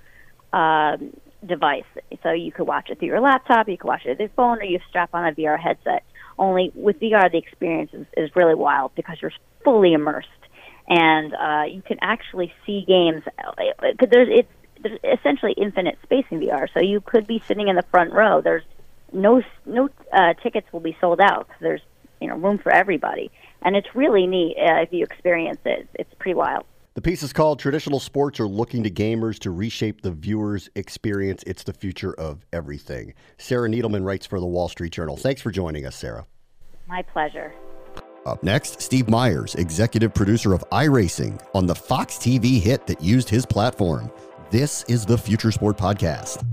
um, 0.51 1.13
device. 1.45 1.85
So 2.23 2.31
you 2.31 2.51
could 2.51 2.67
watch 2.67 2.89
it 2.89 2.99
through 2.99 3.09
your 3.09 3.21
laptop, 3.21 3.69
you 3.69 3.77
could 3.77 3.87
watch 3.87 4.05
it 4.05 4.17
through 4.17 4.25
your 4.25 4.33
phone, 4.35 4.59
or 4.59 4.63
you 4.63 4.79
strap 4.89 5.09
on 5.13 5.27
a 5.27 5.31
VR 5.31 5.59
headset. 5.59 6.03
Only 6.37 6.71
with 6.73 6.99
VR, 6.99 7.31
the 7.31 7.37
experience 7.37 7.91
is, 7.93 8.05
is 8.15 8.35
really 8.35 8.55
wild 8.55 8.95
because 8.95 9.17
you're 9.21 9.33
fully 9.63 9.93
immersed, 9.93 10.27
and 10.87 11.33
uh, 11.33 11.63
you 11.69 11.81
can 11.81 11.97
actually 12.01 12.53
see 12.65 12.85
games. 12.87 13.23
There's 13.99 14.29
it's 14.31 14.51
there's 14.81 14.99
essentially 15.19 15.53
infinite 15.53 15.97
space 16.03 16.25
in 16.29 16.39
VR. 16.39 16.67
So 16.73 16.79
you 16.79 17.01
could 17.01 17.27
be 17.27 17.43
sitting 17.47 17.67
in 17.67 17.75
the 17.75 17.83
front 17.91 18.13
row. 18.13 18.41
There's 18.41 18.63
no 19.11 19.41
no 19.65 19.89
uh, 20.13 20.33
tickets 20.35 20.71
will 20.71 20.79
be 20.79 20.95
sold 21.01 21.19
out. 21.19 21.49
There's 21.59 21.81
you 22.21 22.27
know 22.27 22.37
room 22.37 22.57
for 22.57 22.71
everybody, 22.71 23.31
and 23.61 23.75
it's 23.75 23.93
really 23.95 24.27
neat 24.27 24.55
uh, 24.57 24.81
if 24.81 24.93
you 24.93 25.03
experience 25.03 25.59
it. 25.65 25.87
It's 25.95 26.13
pretty 26.19 26.35
wild. 26.35 26.65
The 26.95 27.01
piece 27.03 27.21
is 27.21 27.33
called 27.33 27.59
Traditional 27.59 27.99
Sports 27.99 28.39
Are 28.39 28.47
Looking 28.47 28.81
to 28.81 28.89
Gamers 28.89 29.37
to 29.39 29.51
Reshape 29.51 30.01
the 30.01 30.09
Viewer's 30.09 30.71
Experience. 30.73 31.43
It's 31.45 31.61
the 31.61 31.71
future 31.71 32.13
of 32.15 32.47
everything. 32.51 33.13
Sarah 33.37 33.69
Needleman 33.69 34.03
writes 34.03 34.25
for 34.25 34.39
the 34.39 34.47
Wall 34.47 34.67
Street 34.69 34.91
Journal. 34.91 35.15
Thanks 35.15 35.39
for 35.39 35.51
joining 35.51 35.85
us, 35.85 35.95
Sarah. 35.95 36.25
My 36.87 37.03
pleasure. 37.03 37.53
Up 38.25 38.41
next, 38.41 38.81
Steve 38.81 39.07
Myers, 39.07 39.53
executive 39.53 40.15
producer 40.15 40.51
of 40.51 40.67
iRacing, 40.71 41.39
on 41.53 41.67
the 41.67 41.75
Fox 41.75 42.15
TV 42.15 42.59
hit 42.59 42.87
that 42.87 43.01
used 43.03 43.29
his 43.29 43.45
platform. 43.45 44.11
This 44.49 44.83
is 44.85 45.05
the 45.05 45.17
Future 45.17 45.51
Sport 45.51 45.77
Podcast. 45.77 46.43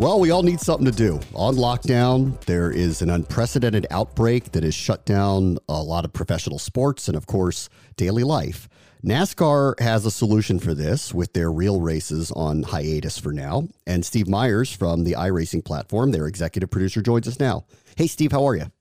Well, 0.00 0.18
we 0.18 0.30
all 0.30 0.42
need 0.42 0.60
something 0.60 0.86
to 0.86 0.96
do. 0.96 1.20
On 1.34 1.56
lockdown, 1.56 2.40
there 2.46 2.70
is 2.70 3.02
an 3.02 3.10
unprecedented 3.10 3.86
outbreak 3.90 4.52
that 4.52 4.62
has 4.62 4.74
shut 4.74 5.04
down 5.04 5.58
a 5.68 5.82
lot 5.82 6.06
of 6.06 6.14
professional 6.14 6.58
sports 6.58 7.06
and, 7.06 7.18
of 7.18 7.26
course, 7.26 7.68
daily 7.98 8.24
life. 8.24 8.66
NASCAR 9.04 9.78
has 9.78 10.06
a 10.06 10.10
solution 10.10 10.58
for 10.58 10.72
this 10.72 11.12
with 11.12 11.34
their 11.34 11.52
real 11.52 11.82
races 11.82 12.32
on 12.32 12.62
hiatus 12.62 13.18
for 13.18 13.30
now. 13.30 13.68
And 13.86 14.02
Steve 14.02 14.26
Myers 14.26 14.72
from 14.72 15.04
the 15.04 15.12
iRacing 15.12 15.66
platform, 15.66 16.12
their 16.12 16.26
executive 16.26 16.70
producer, 16.70 17.02
joins 17.02 17.28
us 17.28 17.38
now. 17.38 17.66
Hey, 17.94 18.06
Steve, 18.06 18.32
how 18.32 18.46
are 18.46 18.56
you? 18.56 18.72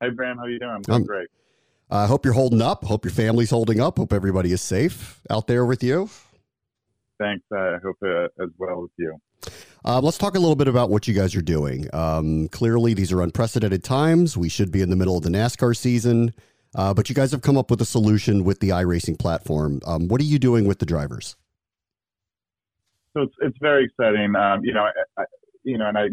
Hey, 0.00 0.10
Bram, 0.10 0.36
how 0.36 0.44
are 0.44 0.50
you 0.50 0.58
doing? 0.58 0.70
I'm 0.70 0.82
doing 0.82 0.96
um, 0.96 1.04
great. 1.04 1.28
I 1.90 2.04
uh, 2.04 2.06
hope 2.08 2.26
you're 2.26 2.34
holding 2.34 2.60
up. 2.60 2.84
Hope 2.84 3.06
your 3.06 3.12
family's 3.12 3.48
holding 3.48 3.80
up. 3.80 3.96
Hope 3.96 4.12
everybody 4.12 4.52
is 4.52 4.60
safe 4.60 5.22
out 5.30 5.46
there 5.46 5.64
with 5.64 5.82
you. 5.82 6.10
Thanks. 7.18 7.44
I 7.52 7.76
hope 7.82 7.96
uh, 8.04 8.24
as 8.42 8.50
well 8.58 8.82
with 8.82 8.90
you. 8.98 9.16
Uh, 9.84 10.00
let's 10.00 10.16
talk 10.16 10.34
a 10.34 10.38
little 10.38 10.56
bit 10.56 10.68
about 10.68 10.90
what 10.90 11.06
you 11.06 11.14
guys 11.14 11.34
are 11.36 11.42
doing. 11.42 11.86
Um, 11.94 12.48
clearly, 12.48 12.94
these 12.94 13.12
are 13.12 13.20
unprecedented 13.20 13.84
times. 13.84 14.36
We 14.36 14.48
should 14.48 14.72
be 14.72 14.80
in 14.80 14.90
the 14.90 14.96
middle 14.96 15.16
of 15.16 15.22
the 15.22 15.30
NASCAR 15.30 15.76
season, 15.76 16.32
uh, 16.74 16.94
but 16.94 17.08
you 17.08 17.14
guys 17.14 17.30
have 17.32 17.42
come 17.42 17.58
up 17.58 17.70
with 17.70 17.80
a 17.82 17.84
solution 17.84 18.44
with 18.44 18.60
the 18.60 18.70
iRacing 18.70 19.18
platform. 19.18 19.80
Um, 19.86 20.08
what 20.08 20.20
are 20.20 20.24
you 20.24 20.38
doing 20.38 20.66
with 20.66 20.78
the 20.78 20.86
drivers? 20.86 21.36
So 23.14 23.22
it's, 23.22 23.34
it's 23.42 23.58
very 23.60 23.84
exciting. 23.84 24.34
Um, 24.34 24.64
you 24.64 24.72
know, 24.72 24.88
I, 25.18 25.24
you 25.62 25.78
know, 25.78 25.88
and 25.88 25.98
I 25.98 26.06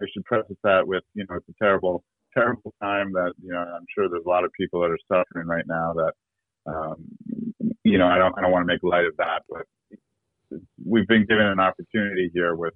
I 0.00 0.06
should 0.12 0.24
preface 0.24 0.56
that 0.62 0.86
with 0.86 1.02
you 1.14 1.24
know 1.28 1.36
it's 1.36 1.48
a 1.48 1.64
terrible 1.64 2.04
terrible 2.34 2.72
time 2.80 3.12
that 3.12 3.32
you 3.42 3.50
know 3.52 3.58
I'm 3.58 3.84
sure 3.94 4.08
there's 4.08 4.24
a 4.24 4.28
lot 4.28 4.44
of 4.44 4.52
people 4.52 4.80
that 4.80 4.90
are 4.90 4.98
suffering 5.08 5.46
right 5.46 5.64
now 5.66 5.94
that 5.94 6.12
um, 6.72 7.04
you 7.84 7.98
know 7.98 8.06
I 8.06 8.18
don't 8.18 8.36
I 8.38 8.42
don't 8.42 8.52
want 8.52 8.62
to 8.62 8.72
make 8.72 8.82
light 8.82 9.06
of 9.06 9.16
that, 9.18 9.42
but 9.48 9.66
we've 10.84 11.06
been 11.06 11.26
given 11.26 11.46
an 11.46 11.60
opportunity 11.60 12.30
here 12.32 12.54
with 12.54 12.74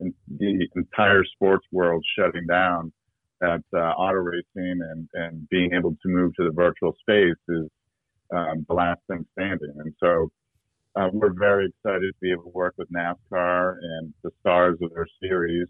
the 0.00 0.68
entire 0.76 1.24
sports 1.24 1.66
world 1.72 2.04
shutting 2.18 2.46
down 2.46 2.92
that 3.40 3.62
uh, 3.74 3.78
auto 3.78 4.18
racing 4.18 4.44
and, 4.80 5.08
and 5.14 5.48
being 5.48 5.72
able 5.74 5.90
to 5.90 6.08
move 6.08 6.32
to 6.36 6.44
the 6.44 6.52
virtual 6.52 6.94
space 7.00 7.36
is 7.48 7.68
um, 8.34 8.64
the 8.68 8.74
last 8.74 9.00
thing 9.08 9.24
standing. 9.32 9.74
And 9.78 9.92
so 10.02 10.30
uh, 10.96 11.08
we're 11.12 11.34
very 11.38 11.66
excited 11.66 12.12
to 12.12 12.20
be 12.20 12.30
able 12.30 12.44
to 12.44 12.50
work 12.50 12.74
with 12.78 12.88
NASCAR 12.90 13.76
and 13.82 14.14
the 14.22 14.30
stars 14.40 14.78
of 14.82 14.92
their 14.94 15.06
series 15.20 15.66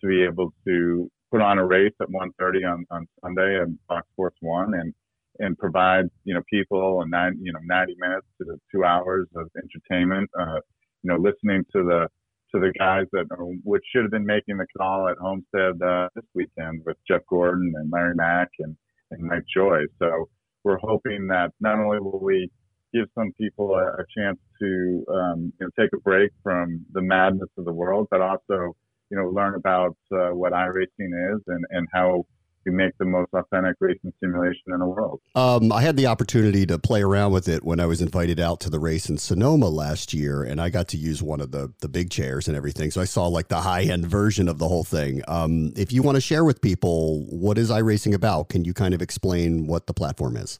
to 0.00 0.06
be 0.06 0.22
able 0.24 0.52
to 0.66 1.10
put 1.30 1.40
on 1.40 1.58
a 1.58 1.66
race 1.66 1.92
at 2.00 2.08
1:30 2.08 2.70
on, 2.70 2.84
on 2.90 3.06
Sunday 3.22 3.60
and 3.60 3.78
Fox 3.88 4.06
Sports 4.12 4.36
One 4.40 4.74
and 4.74 4.94
and 5.38 5.56
provide 5.58 6.06
you 6.24 6.34
know 6.34 6.42
people 6.50 7.02
and 7.02 7.10
nine 7.10 7.38
you 7.40 7.52
know 7.52 7.60
90 7.64 7.96
minutes 7.98 8.26
to 8.38 8.58
two 8.70 8.84
hours 8.84 9.26
of 9.36 9.50
entertainment. 9.56 10.28
Uh, 10.38 10.60
you 11.02 11.10
know, 11.10 11.16
listening 11.16 11.64
to 11.72 11.82
the 11.82 12.08
to 12.54 12.60
the 12.60 12.72
guys 12.78 13.06
that 13.12 13.26
are, 13.30 13.44
which 13.64 13.82
should 13.92 14.02
have 14.02 14.10
been 14.10 14.26
making 14.26 14.58
the 14.58 14.66
call 14.76 15.08
at 15.08 15.16
Homestead 15.18 15.80
uh, 15.82 16.08
this 16.14 16.24
weekend 16.34 16.82
with 16.84 16.96
Jeff 17.08 17.22
Gordon 17.28 17.72
and 17.76 17.90
Larry 17.90 18.14
Mac 18.14 18.48
and 18.58 18.76
and 19.10 19.22
Mike 19.22 19.44
Joy. 19.54 19.80
So 19.98 20.28
we're 20.64 20.78
hoping 20.78 21.26
that 21.28 21.52
not 21.60 21.78
only 21.78 21.98
will 22.00 22.20
we 22.22 22.50
give 22.94 23.06
some 23.14 23.32
people 23.40 23.74
a, 23.74 24.02
a 24.02 24.04
chance 24.16 24.38
to 24.60 25.04
um, 25.08 25.52
you 25.58 25.66
know, 25.66 25.70
take 25.78 25.90
a 25.94 26.00
break 26.00 26.30
from 26.42 26.84
the 26.92 27.02
madness 27.02 27.48
of 27.56 27.64
the 27.64 27.72
world, 27.72 28.08
but 28.10 28.20
also 28.20 28.74
you 29.10 29.16
know 29.16 29.28
learn 29.28 29.54
about 29.54 29.96
uh, 30.12 30.30
what 30.30 30.52
iRacing 30.52 31.34
is 31.34 31.40
and 31.46 31.64
and 31.70 31.88
how 31.92 32.24
to 32.64 32.70
make 32.70 32.96
the 32.98 33.04
most 33.04 33.30
authentic 33.32 33.76
racing 33.80 34.12
simulation 34.20 34.62
in 34.68 34.78
the 34.78 34.86
world. 34.86 35.20
Um, 35.34 35.72
I 35.72 35.82
had 35.82 35.96
the 35.96 36.06
opportunity 36.06 36.64
to 36.66 36.78
play 36.78 37.02
around 37.02 37.32
with 37.32 37.48
it 37.48 37.64
when 37.64 37.80
I 37.80 37.86
was 37.86 38.00
invited 38.00 38.38
out 38.38 38.60
to 38.60 38.70
the 38.70 38.78
race 38.78 39.08
in 39.08 39.18
Sonoma 39.18 39.68
last 39.68 40.14
year, 40.14 40.42
and 40.42 40.60
I 40.60 40.70
got 40.70 40.88
to 40.88 40.96
use 40.96 41.22
one 41.22 41.40
of 41.40 41.50
the 41.50 41.72
the 41.80 41.88
big 41.88 42.10
chairs 42.10 42.48
and 42.48 42.56
everything. 42.56 42.90
So 42.90 43.00
I 43.00 43.04
saw 43.04 43.26
like 43.26 43.48
the 43.48 43.60
high 43.60 43.82
end 43.82 44.06
version 44.06 44.48
of 44.48 44.58
the 44.58 44.68
whole 44.68 44.84
thing. 44.84 45.22
Um, 45.28 45.72
if 45.76 45.92
you 45.92 46.02
want 46.02 46.16
to 46.16 46.20
share 46.20 46.44
with 46.44 46.60
people 46.60 47.24
what 47.26 47.58
is 47.58 47.70
iRacing 47.70 48.14
about, 48.14 48.48
can 48.48 48.64
you 48.64 48.74
kind 48.74 48.94
of 48.94 49.02
explain 49.02 49.66
what 49.66 49.86
the 49.86 49.94
platform 49.94 50.36
is? 50.36 50.58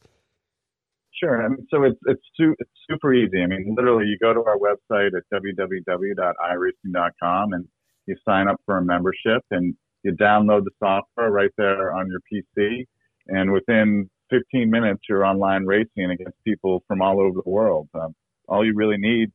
Sure. 1.23 1.45
I 1.45 1.49
mean, 1.49 1.67
so 1.71 1.85
it's 1.85 1.99
it's, 2.07 2.23
su- 2.37 2.57
it's 2.59 2.71
super 2.91 3.15
easy. 3.15 3.43
I 3.43 3.47
mean, 3.47 3.75
literally, 3.77 4.07
you 4.07 4.19
go 4.21 4.35
to 4.35 4.45
our 4.45 4.59
website 4.59 5.11
at 5.17 5.23
www.iracing.com 5.33 7.53
and 7.53 7.69
you 8.07 8.17
sign 8.27 8.49
up 8.49 8.61
for 8.67 8.79
a 8.79 8.85
membership 8.85 9.45
and 9.51 9.77
you 10.03 10.13
download 10.13 10.65
the 10.65 10.71
software 10.79 11.31
right 11.31 11.51
there 11.57 11.95
on 11.95 12.09
your 12.09 12.21
PC, 12.31 12.87
and 13.29 13.53
within 13.53 14.09
15 14.31 14.71
minutes, 14.71 15.03
you're 15.09 15.25
online 15.25 15.65
racing 15.67 16.11
against 16.11 16.43
people 16.45 16.83
from 16.89 17.03
all 17.03 17.21
over 17.21 17.41
the 17.45 17.51
world. 17.51 17.89
Um, 17.95 18.15
all 18.49 18.65
you 18.65 18.75
really 18.75 18.97
need 18.97 19.31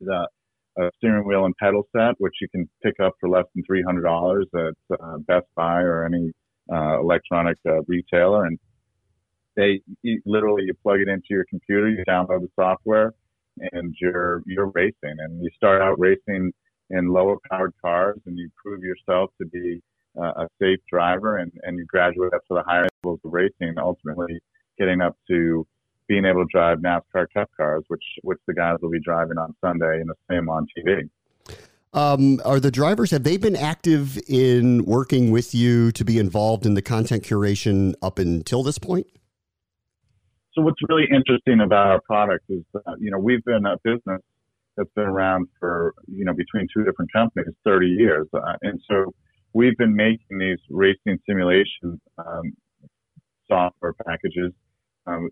is 0.00 0.08
a, 0.08 0.26
a, 0.80 0.90
steering 0.96 1.26
wheel 1.26 1.44
and 1.44 1.56
pedal 1.56 1.88
set, 1.96 2.14
which 2.18 2.34
you 2.40 2.48
can 2.50 2.68
pick 2.82 3.00
up 3.00 3.14
for 3.18 3.28
less 3.28 3.44
than 3.54 3.64
$300 3.64 4.42
at 4.54 5.00
uh, 5.00 5.18
Best 5.26 5.46
Buy 5.56 5.80
or 5.80 6.04
any 6.04 6.30
uh, 6.72 7.00
electronic 7.00 7.56
uh, 7.66 7.82
retailer. 7.86 8.44
And 8.44 8.58
they 9.56 9.80
you, 10.02 10.20
literally 10.24 10.64
you 10.64 10.74
plug 10.82 11.00
it 11.00 11.08
into 11.08 11.26
your 11.30 11.44
computer, 11.48 11.88
you 11.88 12.04
download 12.06 12.42
the 12.42 12.48
software, 12.54 13.12
and 13.72 13.94
you're 14.00 14.42
you're 14.46 14.70
racing. 14.74 15.16
And 15.18 15.42
you 15.42 15.50
start 15.56 15.82
out 15.82 15.98
racing 15.98 16.52
in 16.90 17.08
lower 17.08 17.36
powered 17.50 17.74
cars 17.82 18.18
and 18.26 18.38
you 18.38 18.50
prove 18.56 18.82
yourself 18.82 19.30
to 19.38 19.46
be 19.46 19.80
uh, 20.18 20.32
a 20.36 20.48
safe 20.60 20.80
driver 20.90 21.38
and, 21.38 21.52
and 21.62 21.78
you 21.78 21.84
graduate 21.84 22.32
up 22.34 22.40
to 22.48 22.54
the 22.54 22.62
higher 22.62 22.88
levels 23.02 23.20
of 23.24 23.32
racing, 23.32 23.74
ultimately 23.78 24.40
getting 24.78 25.00
up 25.00 25.16
to 25.28 25.66
being 26.08 26.24
able 26.24 26.44
to 26.44 26.48
drive 26.50 26.78
NASCAR 26.78 27.26
Cup 27.34 27.50
cars, 27.56 27.84
which 27.88 28.02
which 28.22 28.38
the 28.46 28.54
guys 28.54 28.78
will 28.80 28.90
be 28.90 29.00
driving 29.00 29.38
on 29.38 29.54
Sunday 29.60 30.00
and 30.00 30.08
the 30.08 30.14
same 30.30 30.48
on 30.48 30.66
TV. 30.76 31.08
Um, 31.92 32.40
are 32.44 32.60
the 32.60 32.70
drivers 32.70 33.10
have 33.12 33.24
they 33.24 33.36
been 33.36 33.56
active 33.56 34.18
in 34.28 34.84
working 34.84 35.30
with 35.30 35.54
you 35.54 35.90
to 35.92 36.04
be 36.04 36.18
involved 36.18 36.66
in 36.66 36.74
the 36.74 36.82
content 36.82 37.22
curation 37.22 37.94
up 38.02 38.18
until 38.18 38.62
this 38.62 38.78
point? 38.78 39.06
So 40.54 40.62
what's 40.62 40.80
really 40.88 41.06
interesting 41.10 41.60
about 41.60 41.86
our 41.86 42.00
product 42.00 42.44
is, 42.48 42.62
that, 42.74 42.82
you 42.98 43.10
know, 43.10 43.18
we've 43.18 43.44
been 43.44 43.64
a 43.64 43.76
business 43.84 44.20
that's 44.78 44.92
been 44.94 45.04
around 45.04 45.48
for, 45.58 45.92
you 46.06 46.24
know, 46.24 46.32
between 46.32 46.66
two 46.74 46.84
different 46.84 47.12
companies, 47.12 47.52
30 47.64 47.86
years. 47.86 48.26
Uh, 48.32 48.54
and 48.62 48.80
so 48.88 49.12
we've 49.52 49.76
been 49.76 49.94
making 49.94 50.38
these 50.38 50.58
racing 50.70 51.18
simulation 51.26 52.00
um, 52.18 52.52
software 53.48 53.94
packages 54.06 54.52
um, 55.06 55.28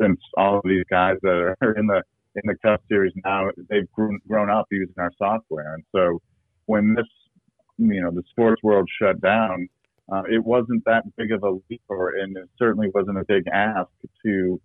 since 0.00 0.20
all 0.36 0.58
of 0.58 0.62
these 0.64 0.84
guys 0.90 1.16
that 1.22 1.54
are 1.60 1.72
in 1.72 1.86
the 1.86 2.02
in 2.36 2.42
the 2.44 2.56
Cup 2.56 2.82
Series 2.88 3.14
now, 3.24 3.48
they've 3.70 3.90
grown, 3.92 4.18
grown 4.28 4.50
up 4.50 4.66
using 4.70 4.94
our 4.98 5.10
software. 5.16 5.72
And 5.72 5.84
so 5.94 6.20
when 6.66 6.94
this, 6.94 7.06
you 7.78 8.02
know, 8.02 8.10
the 8.10 8.22
sports 8.28 8.62
world 8.62 8.88
shut 9.00 9.20
down, 9.22 9.68
uh, 10.12 10.22
it 10.30 10.44
wasn't 10.44 10.84
that 10.84 11.04
big 11.16 11.32
of 11.32 11.42
a 11.42 11.50
leap, 11.70 11.82
or 11.88 12.10
and 12.10 12.36
it 12.36 12.48
certainly 12.58 12.90
wasn't 12.94 13.18
a 13.18 13.24
big 13.26 13.44
ask 13.48 13.88
to 14.24 14.60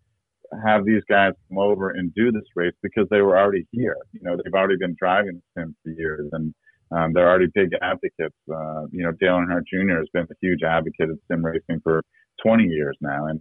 have 0.65 0.86
these 0.86 1.03
guys 1.10 1.34
come 1.50 1.58
over 1.58 1.91
and 1.91 2.13
do 2.13 2.31
this 2.31 2.43
race 2.55 2.74
because 2.81 3.08
they 3.10 3.22
were 3.22 3.38
already 3.38 3.67
here. 3.72 3.98
You 4.12 4.22
know, 4.24 4.36
they've 4.36 4.53
already 4.53 4.77
been 4.77 4.96
driving 5.00 5.41
the 5.55 5.62
sim 5.62 5.75
for 5.84 5.91
years 5.91 6.29
and 6.34 6.53
um, 6.91 7.13
they're 7.13 7.29
already 7.29 7.48
big 7.53 7.70
advocates. 7.81 8.36
Uh, 8.53 8.86
you 8.91 9.03
know, 9.03 9.12
Dale 9.13 9.38
Earnhardt 9.38 9.63
Jr. 9.72 9.98
has 9.98 10.08
been 10.13 10.24
a 10.24 10.36
huge 10.41 10.62
advocate 10.63 11.10
of 11.10 11.20
sim 11.29 11.46
racing 11.46 11.79
for 11.84 12.03
20 12.43 12.65
years 12.65 12.98
now. 13.00 13.27
And, 13.27 13.39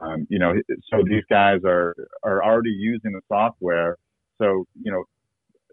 um, 0.00 0.26
you 0.28 0.38
know, 0.38 0.54
so 0.90 1.02
these 1.04 1.24
guys 1.28 1.60
are, 1.64 1.94
are 2.22 2.44
already 2.44 2.70
using 2.70 3.12
the 3.12 3.20
software. 3.28 3.96
So, 4.40 4.64
you 4.80 4.92
know, 4.92 5.04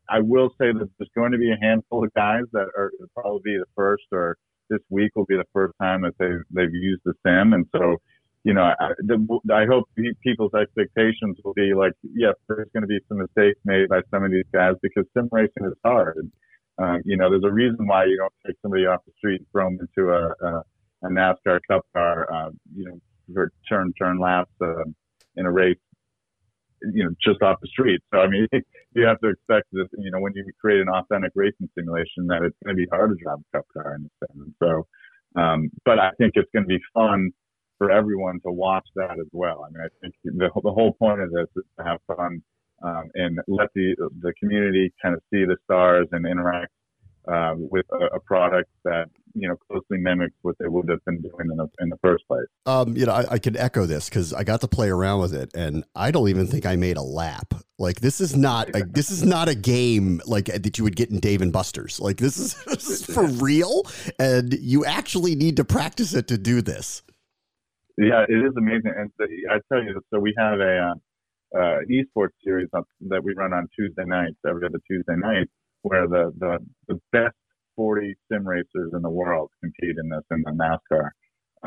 I 0.09 0.19
will 0.19 0.50
say 0.59 0.71
that 0.73 0.89
there's 0.97 1.09
going 1.15 1.31
to 1.31 1.38
be 1.38 1.51
a 1.51 1.57
handful 1.61 2.03
of 2.03 2.13
guys 2.13 2.43
that 2.53 2.67
are 2.75 2.91
probably 3.15 3.57
the 3.57 3.65
first 3.75 4.03
or 4.11 4.38
this 4.69 4.79
week 4.89 5.11
will 5.15 5.25
be 5.25 5.35
the 5.35 5.47
first 5.53 5.73
time 5.81 6.01
that 6.01 6.13
they've, 6.17 6.41
they've 6.50 6.73
used 6.73 7.01
the 7.05 7.13
sim. 7.25 7.53
And 7.53 7.65
so, 7.71 7.97
you 8.43 8.53
know, 8.53 8.63
I, 8.79 8.89
the, 9.00 9.39
I 9.53 9.65
hope 9.65 9.89
people's 10.24 10.53
expectations 10.53 11.38
will 11.43 11.53
be 11.53 11.74
like, 11.74 11.93
yes, 12.01 12.33
there's 12.48 12.67
going 12.74 12.81
to 12.81 12.88
be 12.88 13.00
some 13.07 13.19
mistakes 13.19 13.60
made 13.65 13.89
by 13.89 14.01
some 14.10 14.24
of 14.24 14.31
these 14.31 14.45
guys 14.51 14.74
because 14.81 15.05
sim 15.15 15.29
racing 15.31 15.65
is 15.65 15.74
hard. 15.86 16.31
Uh, 16.81 16.98
you 17.05 17.17
know, 17.17 17.29
there's 17.29 17.43
a 17.43 17.51
reason 17.51 17.86
why 17.86 18.05
you 18.05 18.17
don't 18.17 18.33
take 18.45 18.55
somebody 18.62 18.86
off 18.86 19.01
the 19.05 19.12
street 19.17 19.41
and 19.41 19.48
throw 19.51 19.65
them 19.65 19.77
into 19.79 20.12
a, 20.12 20.33
a, 20.43 20.63
a 21.03 21.10
NASCAR 21.10 21.60
Cup 21.69 21.86
car, 21.93 22.33
uh, 22.33 22.50
you 22.75 22.86
know, 22.86 23.00
for 23.31 23.51
turn 23.69 23.93
turn 24.00 24.19
laps 24.19 24.51
uh, 24.62 24.83
in 25.36 25.45
a 25.45 25.51
race, 25.51 25.77
you 26.81 27.03
know, 27.03 27.12
just 27.24 27.43
off 27.43 27.60
the 27.62 27.67
street. 27.67 28.01
So 28.12 28.21
I 28.21 28.27
mean, 28.27 28.48
you 28.95 29.05
have 29.05 29.19
to 29.19 29.29
expect 29.29 29.67
that, 29.74 29.88
you 30.00 30.10
know, 30.10 30.19
when 30.19 30.33
you 30.33 30.43
create 30.60 30.81
an 30.81 30.89
authentic 30.89 31.31
racing 31.36 31.69
simulation, 31.77 32.25
that 32.27 32.41
it's 32.41 32.57
going 32.65 32.75
to 32.75 32.79
be 32.79 32.88
hard 32.91 33.12
to 33.12 33.24
drive 33.24 33.38
a 33.38 33.57
Cup 33.57 33.65
car 33.71 33.95
in 33.95 34.03
the. 34.03 34.51
So, 34.63 34.88
um, 35.39 35.69
but 35.86 36.00
I 36.00 36.10
think 36.17 36.33
it's 36.36 36.50
going 36.53 36.63
to 36.63 36.67
be 36.67 36.79
fun 36.95 37.31
for 37.81 37.89
everyone 37.89 38.39
to 38.41 38.51
watch 38.51 38.88
that 38.95 39.17
as 39.19 39.25
well. 39.31 39.65
I 39.67 39.71
mean, 39.71 39.81
I 39.83 39.89
think 40.01 40.13
the, 40.23 40.51
the 40.61 40.71
whole 40.71 40.93
point 40.93 41.19
of 41.19 41.31
this 41.31 41.47
is 41.55 41.63
to 41.79 41.83
have 41.83 41.97
fun 42.05 42.43
um, 42.83 43.09
and 43.15 43.39
let 43.47 43.69
the 43.73 43.95
the 44.21 44.33
community 44.39 44.93
kind 45.01 45.15
of 45.15 45.21
see 45.33 45.45
the 45.45 45.57
stars 45.63 46.07
and 46.11 46.27
interact 46.27 46.71
uh, 47.27 47.55
with 47.57 47.88
a, 47.91 48.17
a, 48.17 48.19
product 48.19 48.69
that 48.83 49.05
you 49.33 49.47
know 49.47 49.55
closely 49.67 49.97
mimics 49.97 50.35
what 50.43 50.55
they 50.59 50.67
would 50.67 50.89
have 50.89 51.03
been 51.05 51.21
doing 51.21 51.50
in 51.50 51.57
the 51.57 51.67
in 51.79 51.89
the 51.89 51.97
first 52.03 52.23
place. 52.27 52.45
Um, 52.67 52.95
you 52.95 53.07
know, 53.07 53.13
I, 53.13 53.33
I 53.33 53.39
can 53.39 53.57
echo 53.57 53.88
this 53.88 54.09
because 54.09 54.31
I 54.31 54.43
got 54.43 54.61
to 54.61 54.67
play 54.67 54.89
around 54.89 55.21
with 55.21 55.33
it, 55.33 55.50
and 55.55 55.83
I 55.95 56.11
don't 56.11 56.29
even 56.29 56.45
think 56.45 56.67
I 56.67 56.75
made 56.75 56.97
a 56.97 57.03
lap. 57.03 57.55
Like 57.79 58.01
this 58.01 58.21
is 58.21 58.35
not 58.35 58.75
a, 58.75 58.83
this 58.83 59.09
is 59.09 59.23
not 59.23 59.50
a 59.50 59.55
game 59.55 60.21
like 60.27 60.45
that 60.45 60.77
you 60.77 60.83
would 60.83 60.95
get 60.95 61.09
in 61.09 61.19
Dave 61.19 61.41
and 61.41 61.51
Buster's. 61.51 62.00
Like 62.00 62.17
this 62.17 62.38
is, 62.38 62.63
this 62.67 62.88
is 62.91 63.05
for 63.05 63.25
real, 63.43 63.83
and 64.19 64.53
you 64.53 64.85
actually 64.85 65.33
need 65.33 65.57
to 65.57 65.65
practice 65.65 66.13
it 66.13 66.27
to 66.27 66.38
do 66.38 66.61
this. 66.61 67.01
Yeah, 67.98 68.25
it 68.27 68.36
is 68.45 68.53
amazing. 68.57 68.93
And 68.98 69.12
I 69.51 69.60
tell 69.71 69.83
you, 69.83 70.01
so 70.13 70.19
we 70.19 70.33
have 70.38 70.60
a 70.60 70.93
uh, 71.55 71.60
uh, 71.60 71.77
esports 71.91 72.36
series 72.43 72.69
that 72.74 73.24
we 73.24 73.33
run 73.36 73.53
on 73.53 73.67
Tuesday 73.77 74.05
nights, 74.05 74.38
every 74.48 74.65
other 74.67 74.79
Tuesday 74.89 75.15
night, 75.17 75.48
where 75.83 76.07
the, 76.07 76.33
the, 76.39 76.60
the 76.88 77.00
best 77.12 77.36
40 77.75 78.15
sim 78.31 78.48
racers 78.48 78.91
in 78.93 79.01
the 79.01 79.10
world 79.10 79.51
compete 79.62 79.95
in 80.01 80.10
this 80.10 80.24
in 80.31 80.43
the 80.43 80.51
NASCAR 80.51 81.10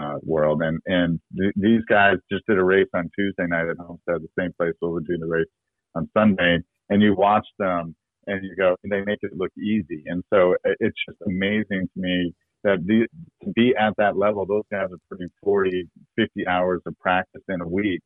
uh, 0.00 0.18
world. 0.22 0.62
And 0.62 0.80
and 0.86 1.20
th- 1.38 1.54
these 1.56 1.82
guys 1.88 2.16
just 2.30 2.46
did 2.46 2.58
a 2.58 2.64
race 2.64 2.88
on 2.94 3.10
Tuesday 3.18 3.46
night 3.48 3.68
at 3.68 3.78
Homestead, 3.78 4.22
the 4.22 4.28
same 4.38 4.52
place 4.58 4.74
where 4.80 4.92
we're 4.92 5.00
doing 5.00 5.20
the 5.20 5.26
race 5.28 5.48
on 5.94 6.08
Sunday. 6.16 6.58
And 6.90 7.02
you 7.02 7.14
watch 7.16 7.46
them 7.58 7.96
and 8.26 8.44
you 8.44 8.56
go, 8.56 8.76
and 8.84 8.92
they 8.92 9.02
make 9.04 9.20
it 9.22 9.32
look 9.36 9.52
easy. 9.58 10.04
And 10.06 10.22
so 10.32 10.56
it's 10.64 10.96
just 11.08 11.20
amazing 11.26 11.88
to 11.94 12.00
me 12.00 12.34
that 12.64 12.84
the, 12.86 13.06
to 13.44 13.52
be 13.52 13.74
at 13.78 13.94
that 13.98 14.16
level, 14.16 14.46
those 14.46 14.64
guys 14.70 14.88
are 14.90 14.98
putting 15.10 15.28
40, 15.42 15.88
50 16.16 16.46
hours 16.46 16.82
of 16.86 16.98
practice 16.98 17.42
in 17.48 17.60
a 17.60 17.68
week 17.68 18.02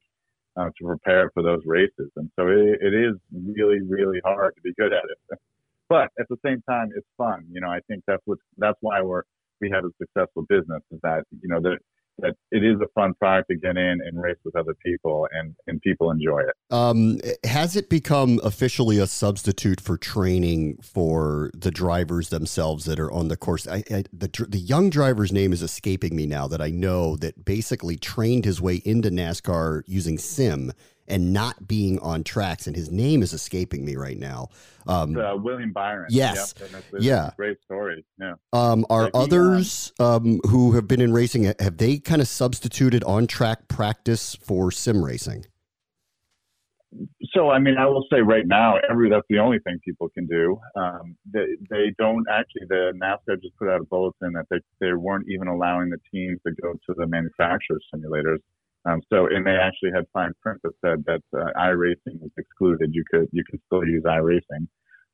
uh, 0.57 0.67
to 0.79 0.87
prepare 0.87 1.31
for 1.33 1.43
those 1.43 1.63
races. 1.65 2.11
And 2.17 2.31
so 2.37 2.49
it, 2.49 2.79
it 2.83 2.95
is 2.95 3.15
really, 3.33 3.81
really 3.89 4.21
hard 4.25 4.55
to 4.57 4.63
be 4.63 4.75
good 4.75 4.93
at 4.93 5.05
it. 5.05 5.39
But 5.91 6.11
at 6.21 6.29
the 6.29 6.37
same 6.45 6.63
time, 6.69 6.91
it's 6.95 7.07
fun. 7.17 7.47
You 7.51 7.63
know, 7.63 7.69
I 7.71 7.81
think 7.89 8.03
that's 8.07 8.21
what, 8.27 8.37
that's 8.59 8.77
why 8.83 9.01
we're, 9.01 9.23
we 9.59 9.71
have 9.71 9.87
a 9.87 9.91
successful 9.97 10.45
business 10.47 10.83
is 10.91 11.01
that, 11.03 11.25
you 11.41 11.49
know, 11.49 11.63
that 11.63 11.79
that 12.19 12.35
it 12.51 12.65
is 12.65 12.77
a 12.83 12.89
fun 12.95 13.15
product 13.15 13.49
to 13.51 13.57
get 13.57 13.77
in 13.77 14.01
and 14.05 14.21
race 14.21 14.39
with 14.45 14.57
other 14.57 14.75
people 14.85 15.29
and, 15.33 15.55
and 15.67 15.81
people 15.83 16.11
enjoy 16.11 16.41
it. 16.41 16.75
Um, 16.75 17.21
has 17.45 17.77
it 17.77 17.89
become 17.89 18.41
officially 18.43 18.99
a 18.99 19.07
substitute 19.07 19.81
for 19.81 19.97
training 19.97 20.79
for 20.83 21.51
the 21.55 21.71
drivers 21.71 22.31
themselves 22.31 22.85
that 22.87 22.99
are 22.99 23.11
on 23.13 23.29
the 23.29 23.37
course? 23.37 23.67
I, 23.67 23.83
I, 23.91 24.05
the, 24.13 24.47
the 24.49 24.59
young 24.59 24.91
driver's 24.91 25.33
name 25.33 25.53
is 25.53 25.63
escaping 25.63 26.17
me 26.17 26.27
now 26.27 26.49
that 26.49 26.61
I 26.61 26.71
know 26.71 27.17
that 27.17 27.45
basically 27.45 27.97
trained 27.97 28.45
his 28.45 28.61
way 28.61 28.77
into 28.85 29.11
NASCAR 29.11 29.83
using 29.87 30.19
sim 30.19 30.73
and 31.09 31.33
not 31.33 31.67
being 31.67 31.99
on 32.01 32.25
tracks. 32.25 32.67
And 32.67 32.77
his 32.77 32.91
name 32.91 33.23
is 33.23 33.33
escaping 33.33 33.85
me 33.85 33.97
right 33.97 34.19
now. 34.19 34.49
Um, 34.87 35.17
uh, 35.17 35.37
William 35.37 35.73
Byron. 35.73 36.07
Yes. 36.11 36.55
Yep, 36.61 36.83
yeah. 37.01 37.31
great 37.37 37.59
story. 37.63 38.05
Yeah. 38.19 38.35
Um, 38.53 38.87
are 38.89 39.05
like 39.05 39.13
others 39.15 39.93
um, 39.99 40.41
who 40.49 40.73
have 40.73 40.89
been 40.89 41.01
in 41.01 41.13
racing, 41.13 41.53
have 41.59 41.77
they 41.77 41.99
kind 41.99 42.23
of 42.23 42.29
substituted 42.29 43.05
on 43.05 43.27
track 43.27 43.69
practice 43.69 44.35
for 44.37 44.71
sim 44.71 45.05
racing? 45.05 45.45
So, 47.35 47.51
I 47.51 47.59
mean, 47.59 47.77
I 47.77 47.85
will 47.85 48.07
say 48.11 48.21
right 48.21 48.47
now, 48.47 48.77
every 48.91 49.11
that's 49.11 49.27
the 49.29 49.39
only 49.39 49.59
thing 49.59 49.79
people 49.85 50.09
can 50.09 50.27
do. 50.27 50.59
Um, 50.75 51.17
they, 51.31 51.45
they 51.69 51.95
don't 51.99 52.25
actually. 52.31 52.63
The 52.69 52.93
NASCAR 52.97 53.43
just 53.43 53.57
put 53.59 53.69
out 53.69 53.83
a 53.83 53.85
bulletin 53.85 54.33
that 54.33 54.47
they 54.51 54.59
they 54.81 54.95
weren't 54.95 55.27
even 55.29 55.49
allowing 55.49 55.91
the 55.91 55.99
teams 56.11 56.41
to 56.47 56.53
go 56.63 56.73
to 56.73 56.95
the 56.97 57.07
manufacturer 57.07 57.79
simulators. 57.95 58.39
Um, 58.89 59.03
so, 59.13 59.27
and 59.27 59.47
they 59.47 59.57
actually 59.57 59.91
had 59.95 60.05
fine 60.13 60.33
print 60.43 60.61
that 60.63 60.73
said 60.85 61.05
that 61.07 61.21
uh, 61.37 61.51
iRacing 61.61 62.21
was 62.21 62.31
excluded. 62.39 62.91
You 62.93 63.05
could 63.11 63.29
you 63.33 63.45
could 63.51 63.61
still 63.67 63.85
use 63.85 64.03
iRacing, 64.05 64.67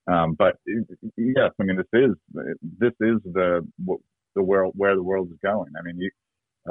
um, 0.07 0.35
but 0.35 0.57
yes, 1.17 1.51
I 1.61 1.63
mean 1.65 1.77
this 1.77 1.87
is 1.93 2.11
this 2.79 2.93
is 3.01 3.19
the 3.25 3.67
the 4.35 4.43
world 4.43 4.75
where 4.77 4.95
the 4.95 5.03
world 5.03 5.29
is 5.33 5.39
going. 5.43 5.73
I 5.79 5.83
mean, 5.83 5.99
you 5.99 6.11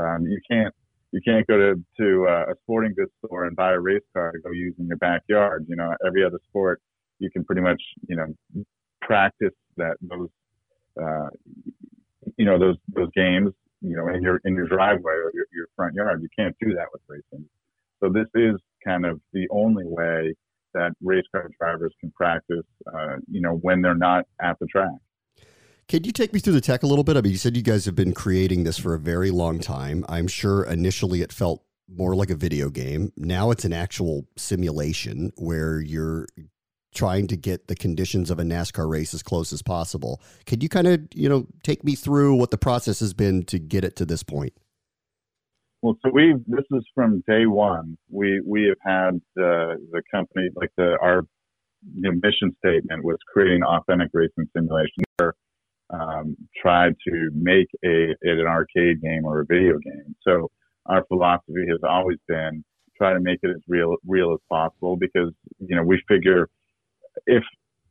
um, 0.02 0.26
you 0.26 0.40
can't 0.50 0.74
you 1.12 1.20
can't 1.26 1.46
go 1.48 1.58
to 1.58 1.84
to 2.00 2.28
uh, 2.28 2.52
a 2.52 2.56
sporting 2.64 2.94
goods 2.96 3.12
store 3.26 3.46
and 3.46 3.56
buy 3.56 3.74
a 3.74 3.80
race 3.80 4.04
car 4.14 4.32
to 4.32 4.40
go 4.40 4.52
use 4.52 4.76
in 4.80 4.88
your 4.88 4.98
backyard. 4.98 5.66
You 5.68 5.76
know, 5.76 5.94
every 6.06 6.24
other 6.24 6.40
sport 6.50 6.82
you 7.20 7.30
can 7.32 7.44
pretty 7.44 7.62
much 7.62 7.82
you 8.08 8.16
know 8.16 8.64
practice 9.02 9.54
that 9.78 9.96
those 10.02 10.30
uh, 11.02 11.30
you 12.38 12.46
know 12.46 12.60
those 12.60 12.78
those 12.94 13.10
games 13.16 13.52
you 13.84 13.96
know, 13.96 14.08
in 14.08 14.24
your 14.24 14.40
in 14.46 14.56
your 14.56 14.68
driveway 14.68 15.14
or 15.14 15.32
your, 15.34 15.46
your 15.54 15.68
front 15.76 15.94
yard. 15.96 16.22
You 16.22 16.30
can't 16.38 16.56
do 16.60 16.74
that 16.74 16.88
with 16.92 17.02
racing. 17.08 17.46
So 18.02 18.10
this 18.10 18.28
is 18.34 18.60
kind 18.86 19.06
of 19.06 19.20
the 19.34 19.48
only 19.52 19.86
way 19.86 20.34
that 20.74 20.92
race 21.02 21.26
car 21.32 21.50
drivers 21.60 21.94
can 22.00 22.12
practice, 22.12 22.66
uh, 22.94 23.18
you 23.30 23.42
know, 23.42 23.60
when 23.62 23.82
they're 23.82 23.94
not 23.96 24.26
at 24.42 24.58
the 24.60 24.66
track. 24.66 24.90
Can 25.88 26.04
you 26.04 26.12
take 26.12 26.34
me 26.34 26.40
through 26.40 26.54
the 26.54 26.62
tech 26.62 26.84
a 26.84 26.88
little 26.88 27.04
bit? 27.04 27.18
I 27.18 27.22
mean, 27.22 27.34
you 27.34 27.38
said 27.38 27.56
you 27.56 27.62
guys 27.62 27.86
have 27.86 27.96
been 27.96 28.14
creating 28.14 28.64
this 28.64 28.78
for 28.78 28.94
a 28.94 29.00
very 29.00 29.32
long 29.32 29.60
time. 29.60 30.06
I'm 30.08 30.28
sure 30.28 30.64
initially 30.64 31.22
it 31.22 31.32
felt 31.32 31.64
more 31.94 32.16
like 32.16 32.30
a 32.30 32.36
video 32.36 32.70
game. 32.70 33.12
Now 33.18 33.52
it's 33.52 33.66
an 33.66 33.74
actual 33.74 34.26
simulation 34.38 35.32
where 35.36 35.80
you're 35.80 36.28
trying 36.94 37.28
to 37.28 37.38
get 37.38 37.68
the 37.68 37.76
conditions 37.76 38.30
of 38.30 38.40
a 38.40 38.44
NASCAR 38.44 38.90
race 38.90 39.14
as 39.14 39.24
close 39.24 39.52
as 39.54 39.62
possible. 39.62 40.22
Could 40.46 40.64
you 40.64 40.70
kind 40.70 40.88
of, 40.88 41.02
you 41.14 41.30
know, 41.30 41.48
take 41.64 41.84
me 41.84 41.96
through 41.96 42.36
what 42.36 42.52
the 42.52 42.58
process 42.58 43.00
has 43.00 43.14
been 43.14 43.44
to 43.46 43.60
get 43.60 43.84
it 43.84 43.96
to 43.98 44.06
this 44.06 44.24
point? 44.24 44.54
Well, 45.82 45.98
so 46.02 46.12
we 46.14 46.34
this 46.48 46.64
is 46.72 46.86
from 46.96 47.24
day 47.28 47.46
one. 47.46 47.98
We 48.10 48.42
we 48.46 48.68
have 48.70 48.78
had 48.82 49.16
uh, 49.38 49.76
the 49.92 50.02
company 50.10 50.50
like 50.56 50.72
the 50.78 50.98
our 51.02 51.24
you 51.96 52.10
know, 52.10 52.12
mission 52.24 52.56
statement 52.60 53.04
was 53.04 53.18
creating 53.32 53.64
authentic 53.64 54.10
racing 54.14 54.48
simulation. 54.56 55.04
Or, 55.20 55.36
um, 55.90 56.36
tried 56.62 56.96
to 57.08 57.30
make 57.34 57.68
a 57.86 58.16
an 58.22 58.48
arcade 58.48 59.02
game 59.02 59.26
or 59.26 59.42
a 59.42 59.46
video 59.46 59.78
game. 59.80 60.16
So 60.26 60.50
our 60.86 61.04
philosophy 61.06 61.66
has 61.70 61.80
always 61.88 62.18
been 62.28 62.64
try 62.98 63.14
to 63.14 63.20
make 63.20 63.40
it 63.44 63.50
as 63.50 63.62
real 63.68 63.96
real 64.06 64.34
as 64.34 64.40
possible 64.50 64.96
because 64.96 65.32
you 65.60 65.76
know 65.76 65.84
we 65.84 66.02
figure 66.08 66.50
if 67.26 67.44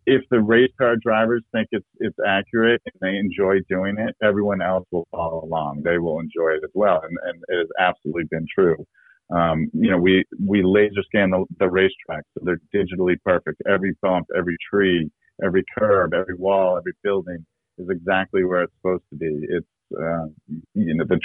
if 0.07 0.23
the 0.31 0.41
race 0.41 0.73
car 0.79 0.97
drivers 0.97 1.43
think 1.53 1.69
it's 1.71 1.87
it's 1.99 2.17
accurate 2.27 2.83
and 2.87 2.95
they 3.01 3.17
enjoy 3.19 3.59
doing 3.69 3.97
it, 3.99 4.17
everyone 4.23 4.61
else 4.61 4.87
will 4.91 5.07
follow 5.11 5.45
along. 5.45 5.83
They 5.85 5.99
will 5.99 6.19
enjoy 6.19 6.57
it 6.57 6.65
as 6.65 6.71
well, 6.75 7.01
and, 7.03 7.17
and 7.25 7.43
it 7.49 7.59
has 7.59 7.69
absolutely 7.79 8.25
been 8.31 8.47
true. 8.53 8.85
Um, 9.33 9.71
you 9.73 9.91
know, 9.91 9.99
we 9.99 10.25
we 10.45 10.63
laser 10.63 11.03
scan 11.07 11.31
the, 11.31 11.45
the 11.59 11.71
racetrack, 11.71 12.25
so 12.35 12.45
they're 12.45 12.61
digitally 12.75 13.17
perfect. 13.25 13.63
Every 13.69 13.95
bump, 14.03 14.27
every 14.37 14.57
tree, 14.71 15.11
every 15.45 15.65
curb, 15.79 16.15
every 16.15 16.35
wall, 16.35 16.77
every 16.77 16.93
building 17.03 17.45
is 17.79 17.89
exactly 17.89 18.45
where 18.45 18.63
it's 18.63 18.73
supposed 18.83 19.05
to 19.11 19.17
be. 19.17 19.47
It's 19.49 19.67
uh, 19.97 20.27
you 20.75 20.95
know 20.95 21.05
the, 21.09 21.19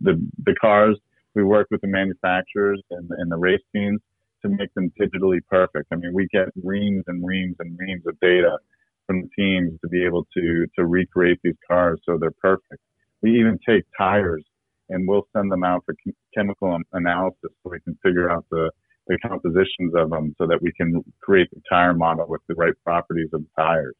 the 0.00 0.28
the 0.44 0.54
cars. 0.60 0.98
We 1.34 1.44
work 1.44 1.68
with 1.70 1.80
the 1.80 1.88
manufacturers 1.88 2.82
and, 2.90 3.08
and 3.16 3.30
the 3.30 3.38
race 3.38 3.62
teams 3.74 4.00
to 4.42 4.48
make 4.48 4.72
them 4.74 4.92
digitally 5.00 5.40
perfect. 5.48 5.86
I 5.92 5.96
mean, 5.96 6.12
we 6.12 6.28
get 6.32 6.48
reams 6.62 7.04
and 7.06 7.26
reams 7.26 7.56
and 7.58 7.78
reams 7.78 8.02
of 8.06 8.18
data 8.20 8.58
from 9.06 9.22
the 9.22 9.28
teams 9.36 9.78
to 9.80 9.88
be 9.88 10.04
able 10.04 10.26
to 10.34 10.66
to 10.76 10.86
recreate 10.86 11.38
these 11.42 11.56
cars 11.68 12.00
so 12.04 12.18
they're 12.18 12.30
perfect. 12.40 12.80
We 13.22 13.38
even 13.38 13.58
take 13.66 13.84
tires 13.96 14.44
and 14.88 15.06
we'll 15.08 15.26
send 15.34 15.50
them 15.50 15.64
out 15.64 15.84
for 15.86 15.94
chemical 16.34 16.78
analysis 16.92 17.50
so 17.62 17.70
we 17.70 17.80
can 17.80 17.98
figure 18.02 18.30
out 18.30 18.44
the 18.50 18.70
the 19.08 19.18
compositions 19.18 19.92
of 19.96 20.10
them 20.10 20.34
so 20.38 20.46
that 20.46 20.60
we 20.62 20.72
can 20.72 21.02
create 21.20 21.48
the 21.50 21.60
tire 21.68 21.94
model 21.94 22.26
with 22.28 22.40
the 22.48 22.54
right 22.54 22.74
properties 22.84 23.28
of 23.32 23.42
the 23.42 23.62
tires. 23.62 23.96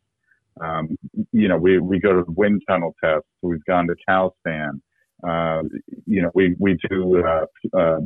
Um, 0.60 0.96
you 1.32 1.48
know, 1.48 1.56
we, 1.56 1.78
we 1.78 1.98
go 1.98 2.12
to 2.12 2.24
wind 2.28 2.62
tunnel 2.68 2.94
tests. 3.02 3.28
We've 3.40 3.64
gone 3.64 3.88
to 3.88 3.96
Calspan. 4.08 4.80
Uh, 5.26 5.62
you 6.06 6.22
know, 6.22 6.30
we, 6.34 6.54
we 6.58 6.78
do, 6.88 7.24
uh, 7.24 7.46
uh, 7.76 8.00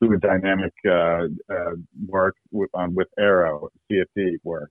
fluid 0.00 0.20
dynamic 0.20 0.72
uh, 0.86 1.26
uh, 1.52 1.76
work 2.08 2.34
with, 2.50 2.70
um, 2.74 2.94
with 2.94 3.08
Aero 3.18 3.68
CFD 3.90 4.36
work. 4.42 4.70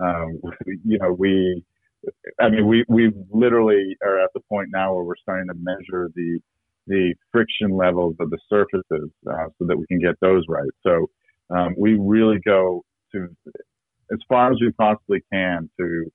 Um, 0.00 0.40
you 0.84 0.98
know, 0.98 1.12
we, 1.12 1.62
I 2.40 2.48
mean, 2.48 2.66
we 2.66 2.84
we 2.88 3.12
literally 3.30 3.96
are 4.02 4.18
at 4.18 4.30
the 4.34 4.40
point 4.48 4.70
now 4.72 4.94
where 4.94 5.04
we're 5.04 5.16
starting 5.22 5.48
to 5.48 5.54
measure 5.54 6.10
the 6.14 6.40
the 6.86 7.14
friction 7.30 7.76
levels 7.76 8.16
of 8.18 8.30
the 8.30 8.38
surfaces 8.48 9.10
uh, 9.30 9.46
so 9.58 9.66
that 9.66 9.76
we 9.76 9.86
can 9.86 10.00
get 10.00 10.18
those 10.20 10.44
right. 10.48 10.70
So 10.82 11.06
um, 11.54 11.74
we 11.78 11.98
really 12.00 12.38
go 12.44 12.82
to 13.12 13.28
as 14.10 14.18
far 14.28 14.50
as 14.50 14.58
we 14.60 14.72
possibly 14.72 15.22
can 15.32 15.68
to 15.78 16.10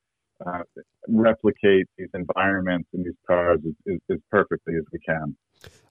uh, 0.46 0.64
replicate 1.08 1.88
these 1.98 2.10
environments 2.14 2.90
in 2.94 3.04
these 3.04 3.14
cars 3.28 3.60
as, 3.66 3.94
as, 3.94 4.00
as, 4.12 4.18
perfectly 4.30 4.76
as 4.76 4.84
we 4.92 5.00
can. 5.00 5.36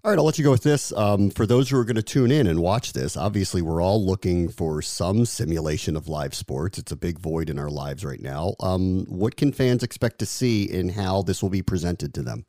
All 0.02 0.11
right, 0.11 0.18
I'll 0.18 0.24
let 0.24 0.38
you 0.38 0.44
go 0.44 0.50
with 0.50 0.62
this. 0.62 0.92
Um, 0.92 1.30
for 1.30 1.46
those 1.46 1.70
who 1.70 1.78
are 1.78 1.85
going 1.85 1.96
to 1.96 2.02
tune 2.02 2.30
in 2.30 2.46
and 2.46 2.61
watch 2.61 2.92
this, 2.92 3.16
obviously 3.16 3.62
we're 3.62 3.83
all 3.83 4.04
looking 4.04 4.48
for 4.48 4.83
some 4.83 5.24
simulation 5.24 5.96
of 5.96 6.09
live 6.09 6.35
sports. 6.35 6.78
It's 6.78 6.92
a 6.92 6.96
big 6.96 7.18
void 7.18 7.48
in 7.48 7.59
our 7.59 7.70
lives 7.70 8.04
right 8.04 8.20
now. 8.20 8.54
Um, 8.61 9.07
what 9.07 9.37
can 9.37 9.52
fans 9.52 9.83
expect 9.83 10.18
to 10.18 10.26
see 10.26 10.64
in 10.64 10.90
how 10.90 11.22
this 11.22 11.42
will 11.42 11.50
be 11.50 11.62
presented 11.62 12.12
to 12.14 12.22
them? 12.22 12.44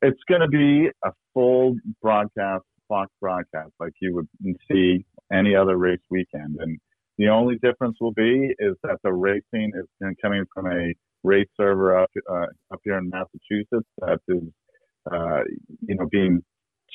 It's 0.00 0.20
going 0.28 0.40
to 0.40 0.48
be 0.48 0.88
a 1.04 1.12
full 1.34 1.76
broadcast, 2.00 2.64
Fox 2.88 3.12
broadcast, 3.20 3.72
like 3.78 3.92
you 4.00 4.14
would 4.14 4.28
see 4.70 5.04
any 5.30 5.54
other 5.54 5.76
race 5.76 6.00
weekend, 6.08 6.56
and 6.58 6.78
the 7.18 7.28
only 7.28 7.56
difference 7.56 7.96
will 8.00 8.12
be 8.12 8.54
is 8.58 8.76
that 8.84 8.98
the 9.02 9.12
racing 9.12 9.72
is 9.74 10.14
coming 10.22 10.44
from 10.54 10.66
a 10.66 10.94
race 11.24 11.48
server 11.56 11.98
up 11.98 12.10
uh, 12.30 12.46
up 12.72 12.80
here 12.84 12.96
in 12.96 13.10
Massachusetts 13.10 13.88
that 13.98 14.20
is, 14.28 14.42
uh, 15.12 15.40
you 15.86 15.96
know, 15.96 16.06
being 16.10 16.40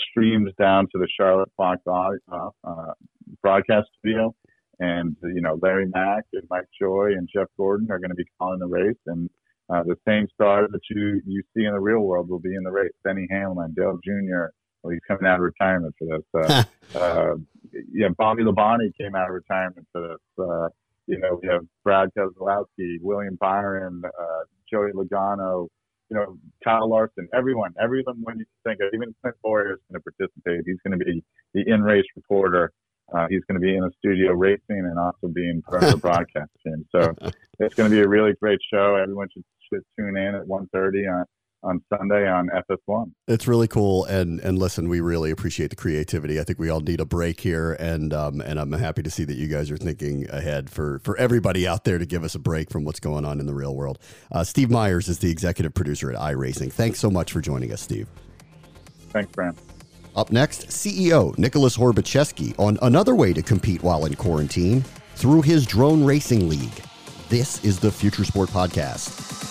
streamed 0.09 0.49
down 0.57 0.86
to 0.91 0.97
the 0.97 1.07
Charlotte 1.19 1.51
Fox 1.57 1.81
uh, 1.88 2.49
uh, 2.63 2.93
broadcast 3.41 3.88
studio. 3.99 4.33
And 4.79 5.15
you 5.23 5.41
know, 5.41 5.59
Larry 5.62 5.88
Mac 5.93 6.23
and 6.33 6.43
Mike 6.49 6.67
Joy 6.81 7.12
and 7.17 7.29
Jeff 7.33 7.47
Gordon 7.57 7.91
are 7.91 7.99
going 7.99 8.09
to 8.09 8.15
be 8.15 8.25
calling 8.39 8.59
the 8.59 8.67
race, 8.67 8.97
and 9.05 9.29
uh, 9.69 9.83
the 9.83 9.95
same 10.07 10.27
stars 10.33 10.69
that 10.71 10.81
you 10.89 11.21
you 11.25 11.43
see 11.55 11.65
in 11.65 11.73
the 11.73 11.79
real 11.79 11.99
world 11.99 12.29
will 12.29 12.39
be 12.39 12.55
in 12.55 12.63
the 12.63 12.71
race. 12.71 12.91
Denny 13.05 13.27
Hamlin, 13.29 13.73
Dale 13.75 13.99
Jr. 14.03 14.45
Well, 14.83 14.91
he's 14.91 15.01
coming 15.07 15.25
out 15.25 15.35
of 15.35 15.41
retirement 15.41 15.95
for 15.97 16.05
this. 16.05 16.25
Uh, 16.33 16.63
uh, 16.97 17.35
yeah, 17.91 18.09
Bobby 18.17 18.43
Labonte 18.43 18.95
came 18.99 19.15
out 19.15 19.29
of 19.29 19.33
retirement 19.33 19.87
for 19.91 20.01
this. 20.01 20.45
Uh, 20.45 20.69
you 21.07 21.19
know, 21.19 21.39
we 21.41 21.47
have 21.47 21.61
Brad 21.83 22.09
Keselowski, 22.17 22.97
William 23.01 23.37
Byron, 23.39 24.01
uh, 24.05 24.43
Joey 24.69 24.91
Logano, 24.91 25.67
you 26.09 26.17
know, 26.17 26.37
Kyle 26.63 26.89
Larson, 26.89 27.27
everyone, 27.33 27.73
everyone 27.81 28.17
when 28.21 28.37
you 28.37 28.45
think 28.63 28.79
of, 28.81 28.89
even 28.93 29.13
Clint 29.21 29.35
Bowyer 29.43 29.73
is 29.73 29.79
going 29.91 30.01
to 30.01 30.11
participate. 30.11 30.63
He's 30.65 30.77
going 30.85 30.97
to 30.99 31.03
be 31.03 31.23
the 31.53 31.63
in 31.67 31.81
race 31.81 32.05
reporter. 32.15 32.71
Uh, 33.13 33.27
he's 33.29 33.43
going 33.49 33.59
to 33.59 33.65
be 33.65 33.75
in 33.75 33.81
the 33.81 33.91
studio 33.97 34.31
racing 34.33 34.61
and 34.69 34.97
also 34.97 35.27
being 35.27 35.61
part 35.61 35.83
of 35.83 35.91
the 35.91 35.97
broadcast 36.09 36.51
team. 36.63 36.85
So 36.91 37.13
it's 37.59 37.75
going 37.75 37.89
to 37.89 37.95
be 37.95 38.01
a 38.01 38.07
really 38.07 38.33
great 38.41 38.59
show. 38.71 38.95
Everyone 38.95 39.27
should, 39.33 39.43
should 39.71 39.83
tune 39.97 40.17
in 40.17 40.35
at 40.35 40.45
1.30 40.45 41.13
on, 41.13 41.25
on 41.63 41.82
Sunday 41.89 42.28
on 42.28 42.49
FS1. 42.49 43.12
It's 43.28 43.47
really 43.47 43.67
cool, 43.67 44.06
and 44.06 44.39
and 44.41 44.60
listen, 44.60 44.89
we 44.89 45.02
really 45.02 45.32
appreciate 45.32 45.69
the 45.69 45.76
creativity. 45.76 46.39
I 46.39 46.43
think 46.43 46.60
we 46.60 46.69
all 46.69 46.82
need 46.82 46.99
a 46.99 47.06
break 47.06 47.39
here, 47.39 47.73
and 47.73 48.13
um, 48.13 48.41
and 48.41 48.60
I'm 48.60 48.71
happy 48.71 49.04
to 49.04 49.10
see 49.10 49.23
that 49.26 49.36
you 49.36 49.47
guys 49.47 49.71
are 49.71 49.78
thinking 49.78 50.30
ahead 50.30 50.69
for 50.69 50.99
for 50.99 51.17
everybody 51.17 51.67
out 51.67 51.84
there 51.84 51.97
to 51.97 52.06
give 52.06 52.23
us 52.23 52.36
a 52.36 52.39
break 52.39 52.69
from 52.69 52.84
what's 52.84 52.99
going 52.99 53.26
on 53.26 53.39
in 53.39 53.45
the 53.45 53.54
real 53.54 53.76
world. 53.76 53.99
Uh, 54.32 54.43
Steve 54.43 54.69
Myers 54.69 55.08
is 55.08 55.19
the 55.19 55.32
executive 55.32 55.73
producer 55.73 56.12
at 56.12 56.19
iRacing. 56.19 56.71
Thanks 56.71 56.99
so 56.99 57.10
much 57.10 57.32
for 57.32 57.41
joining 57.41 57.71
us, 57.71 57.82
Steve. 57.82 58.08
Thanks, 59.10 59.32
Bram. 59.32 59.56
Up 60.15 60.32
next, 60.32 60.67
CEO 60.67 61.36
Nicholas 61.38 61.76
Horbaczewski 61.76 62.58
on 62.60 62.78
another 62.84 63.15
way 63.15 63.34
to 63.34 63.41
compete 63.41 63.82
while 63.82 64.06
in 64.06 64.13
quarantine 64.15 64.84
through 65.15 65.41
his 65.41 65.65
drone 65.65 66.04
racing 66.04 66.49
league. 66.49 66.84
This 67.30 67.63
is 67.63 67.80
the 67.80 67.91
Future 67.91 68.23
Sport 68.23 68.49
Podcast. 68.49 69.42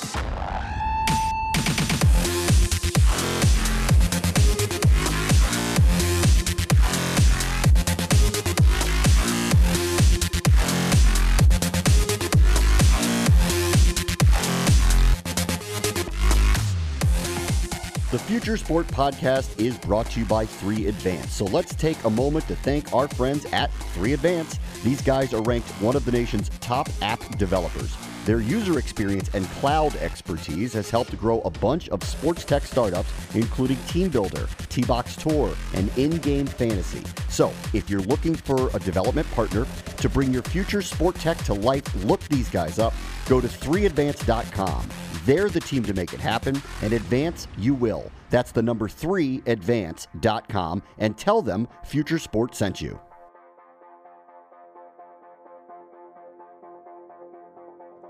Future 18.33 18.57
Sport 18.57 18.87
Podcast 18.87 19.61
is 19.61 19.77
brought 19.77 20.07
to 20.07 20.21
you 20.21 20.25
by 20.25 20.47
3 20.47 20.87
Advance. 20.87 21.35
So 21.35 21.45
let's 21.45 21.75
take 21.75 22.03
a 22.05 22.09
moment 22.09 22.49
to 22.49 22.57
thank 22.57 22.91
our 22.95 23.07
friends 23.07 23.45
at 23.53 23.71
3 23.93 24.15
Advance. 24.15 24.59
These 24.83 25.03
guys 25.03 25.35
are 25.35 25.43
ranked 25.43 25.69
one 25.83 25.97
of 25.97 26.07
the 26.07 26.13
nation's 26.13 26.49
top 26.61 26.89
app 27.03 27.21
developers. 27.37 27.95
Their 28.25 28.41
user 28.41 28.79
experience 28.79 29.29
and 29.35 29.45
cloud 29.61 29.95
expertise 29.97 30.73
has 30.73 30.89
helped 30.89 31.15
grow 31.19 31.43
a 31.43 31.51
bunch 31.51 31.91
of 31.91 32.03
sports 32.03 32.43
tech 32.43 32.63
startups, 32.63 33.13
including 33.35 33.77
Team 33.89 34.09
Builder, 34.09 34.49
T 34.71 34.83
Box 34.83 35.15
Tour, 35.15 35.55
and 35.75 35.91
In 35.99 36.17
Game 36.17 36.47
Fantasy. 36.47 37.03
So, 37.29 37.53
if 37.75 37.91
you're 37.91 38.01
looking 38.01 38.35
for 38.35 38.75
a 38.75 38.79
development 38.79 39.31
partner 39.33 39.67
to 39.99 40.09
bring 40.09 40.33
your 40.33 40.43
future 40.45 40.81
sport 40.81 41.17
tech 41.17 41.37
to 41.45 41.53
life, 41.53 41.85
look 42.07 42.23
these 42.31 42.49
guys 42.49 42.79
up. 42.79 42.95
Go 43.29 43.43
to 43.43 43.47
3advance.com. 43.47 44.89
They're 45.27 45.51
the 45.51 45.61
team 45.61 45.83
to 45.83 45.93
make 45.93 46.15
it 46.15 46.21
happen, 46.21 46.63
and 46.81 46.95
advance 46.95 47.47
you 47.59 47.75
will. 47.75 48.11
That's 48.33 48.51
the 48.51 48.63
number 48.63 48.89
3advance.com 48.89 50.83
and 50.97 51.19
tell 51.19 51.43
them 51.43 51.69
Future 51.85 52.19
Sports 52.19 52.57
sent 52.57 52.81
you. 52.81 52.99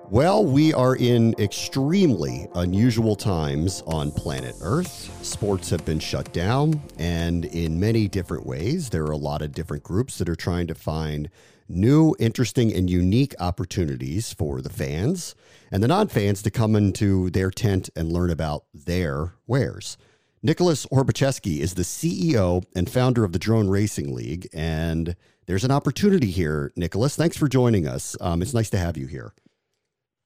Well, 0.08 0.44
we 0.44 0.72
are 0.74 0.94
in 0.94 1.34
extremely 1.38 2.46
unusual 2.54 3.16
times 3.16 3.82
on 3.86 4.12
planet 4.12 4.54
Earth. 4.62 5.10
Sports 5.24 5.70
have 5.70 5.84
been 5.84 5.98
shut 5.98 6.32
down, 6.32 6.82
and 6.98 7.46
in 7.46 7.80
many 7.80 8.06
different 8.08 8.46
ways, 8.46 8.90
there 8.90 9.04
are 9.04 9.12
a 9.12 9.16
lot 9.16 9.42
of 9.42 9.52
different 9.52 9.82
groups 9.82 10.18
that 10.18 10.28
are 10.28 10.36
trying 10.36 10.66
to 10.68 10.74
find 10.74 11.30
new, 11.66 12.14
interesting, 12.20 12.72
and 12.72 12.90
unique 12.90 13.34
opportunities 13.40 14.32
for 14.32 14.60
the 14.60 14.70
fans 14.70 15.34
and 15.72 15.82
the 15.82 15.88
non 15.88 16.06
fans 16.06 16.42
to 16.42 16.50
come 16.50 16.76
into 16.76 17.30
their 17.30 17.50
tent 17.50 17.90
and 17.96 18.12
learn 18.12 18.30
about 18.30 18.66
their 18.72 19.32
wares. 19.46 19.96
Nicholas 20.42 20.86
Horbaczewski 20.86 21.58
is 21.58 21.74
the 21.74 21.82
CEO 21.82 22.64
and 22.74 22.90
founder 22.90 23.24
of 23.24 23.32
the 23.32 23.38
Drone 23.38 23.68
Racing 23.68 24.12
League, 24.12 24.48
and 24.52 25.14
there's 25.46 25.62
an 25.62 25.70
opportunity 25.70 26.32
here, 26.32 26.72
Nicholas. 26.74 27.14
Thanks 27.14 27.36
for 27.36 27.46
joining 27.46 27.86
us. 27.86 28.16
Um, 28.20 28.42
it's 28.42 28.52
nice 28.52 28.68
to 28.70 28.78
have 28.78 28.96
you 28.96 29.06
here. 29.06 29.34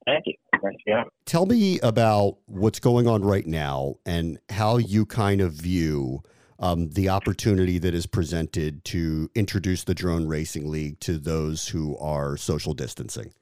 Thank 0.07 0.25
you. 0.27 0.35
Yeah. 0.87 1.05
Tell 1.27 1.45
me 1.45 1.79
about 1.81 2.39
what's 2.47 2.81
going 2.81 3.07
on 3.07 3.23
right 3.23 3.47
now 3.47 3.97
and 4.07 4.39
how 4.49 4.79
you 4.79 5.05
kind 5.05 5.41
of 5.41 5.53
view 5.53 6.23
um, 6.59 6.89
the 6.91 7.11
opportunity 7.11 7.79
that 7.79 7.95
is 7.95 8.07
presented 8.07 8.85
to 8.87 9.31
introduce 9.35 9.85
the 9.85 9.95
Drone 9.95 10.27
Racing 10.27 10.71
League 10.71 10.99
to 11.01 11.19
those 11.19 11.69
who 11.69 11.97
are 11.99 12.37
social 12.37 12.73
distancing. 12.73 13.33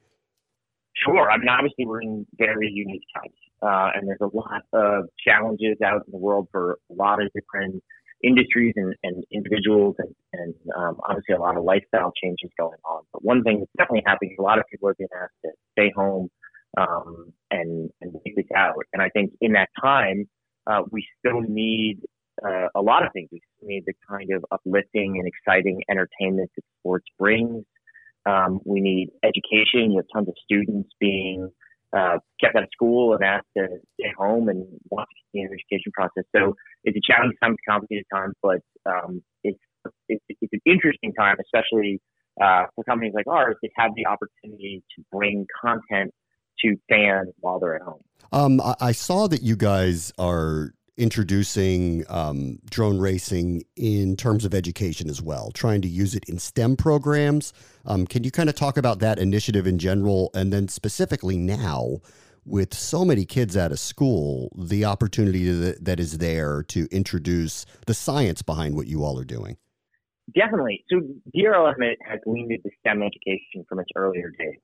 Sure. 1.05 1.31
I 1.31 1.37
mean, 1.37 1.49
obviously, 1.49 1.85
we're 1.85 2.01
in 2.01 2.25
very 2.37 2.69
unique 2.69 3.03
times, 3.15 3.33
uh, 3.61 3.89
and 3.95 4.07
there's 4.07 4.21
a 4.21 4.35
lot 4.35 4.63
of 4.73 5.05
challenges 5.25 5.77
out 5.83 6.03
in 6.05 6.11
the 6.11 6.17
world 6.17 6.47
for 6.51 6.77
a 6.91 6.93
lot 6.93 7.21
of 7.21 7.29
different 7.33 7.81
industries 8.23 8.73
and, 8.75 8.95
and 9.03 9.23
individuals, 9.31 9.95
and, 9.99 10.13
and 10.33 10.53
um, 10.77 10.97
obviously 11.07 11.35
a 11.35 11.39
lot 11.39 11.57
of 11.57 11.63
lifestyle 11.63 12.11
changes 12.21 12.49
going 12.57 12.79
on. 12.85 13.03
But 13.13 13.23
one 13.23 13.43
thing 13.43 13.59
that's 13.59 13.71
definitely 13.77 14.03
happening: 14.05 14.35
a 14.39 14.41
lot 14.41 14.59
of 14.59 14.65
people 14.71 14.89
are 14.89 14.95
being 14.95 15.09
asked 15.21 15.33
to 15.45 15.51
stay 15.73 15.91
home 15.95 16.29
um, 16.77 17.33
and 17.51 17.89
and 18.01 18.13
this 18.13 18.45
out. 18.55 18.75
And 18.93 19.01
I 19.01 19.09
think 19.09 19.31
in 19.41 19.53
that 19.53 19.69
time, 19.81 20.27
uh, 20.67 20.81
we 20.91 21.05
still 21.19 21.41
need 21.41 21.99
uh, 22.43 22.67
a 22.75 22.81
lot 22.81 23.05
of 23.05 23.11
things. 23.13 23.29
We 23.31 23.41
still 23.57 23.67
need 23.67 23.83
the 23.85 23.93
kind 24.09 24.29
of 24.31 24.45
uplifting 24.51 25.17
and 25.17 25.27
exciting 25.27 25.81
entertainment 25.89 26.51
that 26.55 26.63
sports 26.79 27.05
brings. 27.17 27.63
Um, 28.25 28.59
we 28.65 28.81
need 28.81 29.09
education. 29.23 29.91
You 29.91 29.97
have 29.97 30.07
tons 30.13 30.27
of 30.27 30.35
students 30.43 30.89
being 30.99 31.49
uh, 31.95 32.17
kept 32.41 32.55
out 32.55 32.63
of 32.63 32.69
school 32.73 33.13
and 33.13 33.23
asked 33.23 33.47
to 33.57 33.67
stay 33.99 34.11
home 34.17 34.49
and 34.49 34.65
watch 34.89 35.07
the 35.33 35.41
education 35.43 35.91
process. 35.93 36.23
So 36.35 36.55
it's 36.83 36.97
a 36.97 37.01
challenging 37.05 37.37
time, 37.41 37.53
it's 37.53 37.61
a 37.67 37.71
complicated 37.71 38.05
time, 38.13 38.33
but 38.41 38.59
um, 38.85 39.23
it's, 39.43 39.59
it's, 40.09 40.23
it's 40.29 40.53
an 40.53 40.61
interesting 40.65 41.13
time, 41.13 41.37
especially 41.39 42.01
uh, 42.41 42.65
for 42.75 42.83
companies 42.83 43.13
like 43.15 43.27
ours 43.27 43.55
that 43.61 43.69
have 43.77 43.91
the 43.95 44.05
opportunity 44.05 44.83
to 44.95 45.03
bring 45.11 45.45
content 45.61 46.11
to 46.61 46.75
fans 46.89 47.29
while 47.39 47.59
they're 47.59 47.75
at 47.75 47.81
home. 47.81 48.01
Um, 48.31 48.61
I, 48.61 48.75
I 48.79 48.91
saw 48.91 49.27
that 49.27 49.41
you 49.41 49.55
guys 49.55 50.11
are 50.17 50.73
introducing 50.97 52.05
um, 52.09 52.59
drone 52.69 52.99
racing 52.99 53.63
in 53.75 54.15
terms 54.15 54.45
of 54.45 54.53
education 54.53 55.09
as 55.09 55.21
well, 55.21 55.51
trying 55.51 55.81
to 55.81 55.87
use 55.87 56.15
it 56.15 56.23
in 56.29 56.39
STEM 56.39 56.77
programs. 56.77 57.53
Um, 57.85 58.07
can 58.07 58.23
you 58.23 58.31
kind 58.31 58.49
of 58.49 58.55
talk 58.55 58.77
about 58.77 58.99
that 58.99 59.19
initiative 59.19 59.67
in 59.67 59.77
general, 59.77 60.29
and 60.33 60.51
then 60.51 60.67
specifically 60.67 61.37
now? 61.37 61.97
With 62.47 62.75
so 62.75 63.03
many 63.03 63.25
kids 63.25 63.57
out 63.57 63.71
of 63.71 63.79
school, 63.79 64.51
the 64.55 64.85
opportunity 64.85 65.49
that, 65.49 65.83
that 65.83 65.99
is 65.99 66.19
there 66.19 66.61
to 66.67 66.87
introduce 66.91 67.65
the 67.87 67.95
science 67.95 68.43
behind 68.43 68.75
what 68.75 68.85
you 68.85 69.03
all 69.03 69.19
are 69.19 69.25
doing. 69.25 69.57
Definitely. 70.33 70.83
So 70.89 71.01
DRL 71.35 71.73
has 72.07 72.19
leaned 72.27 72.51
into 72.51 72.69
STEM 72.81 73.01
education 73.01 73.65
from 73.67 73.79
its 73.79 73.89
earlier 73.95 74.29
days. 74.29 74.59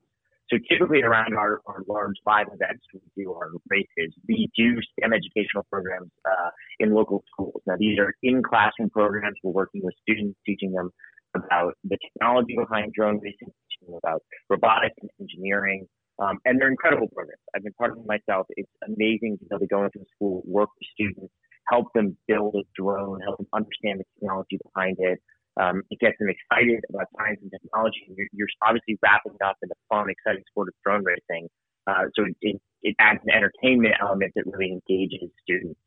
So 0.52 0.58
typically 0.70 1.02
around 1.02 1.34
our, 1.34 1.62
our 1.66 1.82
large 1.88 2.16
live 2.26 2.48
events, 2.52 2.84
we 2.92 3.00
do 3.16 3.32
our 3.32 3.48
races, 3.70 4.14
we 4.28 4.50
do 4.54 4.76
STEM 4.92 5.14
educational 5.14 5.64
programs 5.72 6.10
uh, 6.26 6.50
in 6.78 6.92
local 6.92 7.24
schools. 7.32 7.62
Now 7.66 7.76
these 7.78 7.98
are 7.98 8.12
in 8.22 8.42
classroom 8.42 8.90
programs. 8.90 9.36
We're 9.42 9.52
working 9.52 9.80
with 9.82 9.94
students, 10.02 10.38
teaching 10.44 10.72
them 10.72 10.90
about 11.34 11.72
the 11.84 11.96
technology 11.96 12.54
behind 12.54 12.92
drone 12.92 13.18
racing, 13.22 13.48
teaching 13.48 13.88
them 13.88 13.98
about 14.04 14.22
robotics 14.50 14.96
and 15.00 15.10
engineering. 15.18 15.86
Um, 16.18 16.36
and 16.44 16.60
they're 16.60 16.68
incredible 16.68 17.08
programs. 17.08 17.40
I've 17.56 17.62
been 17.62 17.72
part 17.72 17.92
of 17.92 17.96
them 17.96 18.06
myself. 18.06 18.46
It's 18.50 18.70
amazing 18.86 19.38
to 19.38 19.44
be 19.44 19.48
able 19.50 19.60
to 19.60 19.66
go 19.66 19.84
into 19.84 20.00
a 20.00 20.08
school, 20.14 20.42
work 20.44 20.68
with 20.78 20.88
students, 20.92 21.32
help 21.70 21.86
them 21.94 22.18
build 22.28 22.56
a 22.56 22.64
drone, 22.76 23.20
help 23.22 23.38
them 23.38 23.48
understand 23.54 24.00
the 24.00 24.04
technology 24.20 24.58
behind 24.62 24.98
it, 25.00 25.18
um, 25.60 25.82
it 25.90 25.98
gets 26.00 26.16
them 26.18 26.28
excited 26.28 26.80
about 26.88 27.06
science 27.16 27.40
and 27.42 27.50
technology. 27.50 28.08
You're, 28.16 28.28
you're 28.32 28.48
obviously 28.62 28.98
wrapping 29.02 29.34
it 29.34 29.44
up 29.44 29.56
in 29.62 29.68
the 29.68 29.74
fun, 29.88 30.08
exciting 30.08 30.44
sport 30.48 30.68
of 30.68 30.74
drone 30.84 31.04
racing. 31.04 31.48
Uh, 31.86 32.08
so 32.14 32.24
it, 32.40 32.60
it 32.82 32.96
adds 32.98 33.20
an 33.26 33.34
entertainment 33.34 33.94
element 34.00 34.32
that 34.36 34.44
really 34.46 34.72
engages 34.72 35.28
students. 35.42 35.78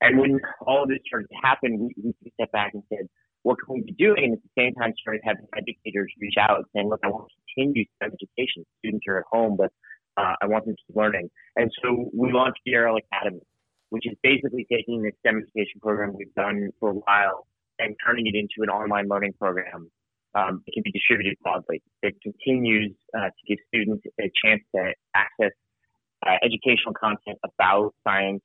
And 0.00 0.18
when 0.18 0.40
all 0.66 0.82
of 0.82 0.88
this 0.88 0.98
started 1.06 1.28
to 1.28 1.38
happen, 1.42 1.88
we, 1.96 2.12
we 2.22 2.30
stepped 2.34 2.52
back 2.52 2.72
and 2.74 2.82
said, 2.90 3.08
what 3.42 3.56
can 3.64 3.76
we 3.76 3.82
be 3.82 3.92
doing? 3.92 4.24
And 4.24 4.32
at 4.34 4.42
the 4.42 4.60
same 4.60 4.74
time, 4.74 4.92
started 5.00 5.22
having 5.24 5.46
educators 5.56 6.12
reach 6.20 6.34
out 6.38 6.58
and 6.58 6.66
saying, 6.74 6.88
look, 6.90 7.00
I 7.04 7.08
want 7.08 7.28
to 7.30 7.36
continue 7.54 7.84
STEM 7.96 8.12
education. 8.12 8.66
Students 8.80 9.06
are 9.08 9.18
at 9.18 9.24
home, 9.30 9.56
but 9.56 9.72
uh, 10.18 10.34
I 10.42 10.46
want 10.46 10.66
them 10.66 10.74
to 10.74 10.82
keep 10.86 10.96
learning. 10.96 11.30
And 11.54 11.70
so 11.80 12.10
we 12.12 12.32
launched 12.32 12.60
DRL 12.66 12.98
Academy, 12.98 13.40
which 13.90 14.04
is 14.04 14.18
basically 14.22 14.66
taking 14.70 15.00
the 15.00 15.12
STEM 15.20 15.42
education 15.46 15.80
program 15.80 16.12
we've 16.18 16.34
done 16.34 16.70
for 16.80 16.90
a 16.90 16.94
while 16.94 17.46
and 17.78 17.94
turning 18.04 18.26
it 18.26 18.34
into 18.34 18.62
an 18.62 18.68
online 18.68 19.08
learning 19.08 19.34
program 19.38 19.90
um, 20.34 20.62
that 20.64 20.72
can 20.72 20.82
be 20.84 20.92
distributed 20.92 21.36
broadly. 21.42 21.82
It 22.02 22.14
continues 22.22 22.94
uh, 23.16 23.28
to 23.28 23.42
give 23.48 23.58
students 23.68 24.04
a 24.20 24.30
chance 24.44 24.62
to 24.74 24.92
access 25.14 25.52
uh, 26.26 26.36
educational 26.42 26.94
content 26.98 27.38
about 27.44 27.94
science, 28.04 28.42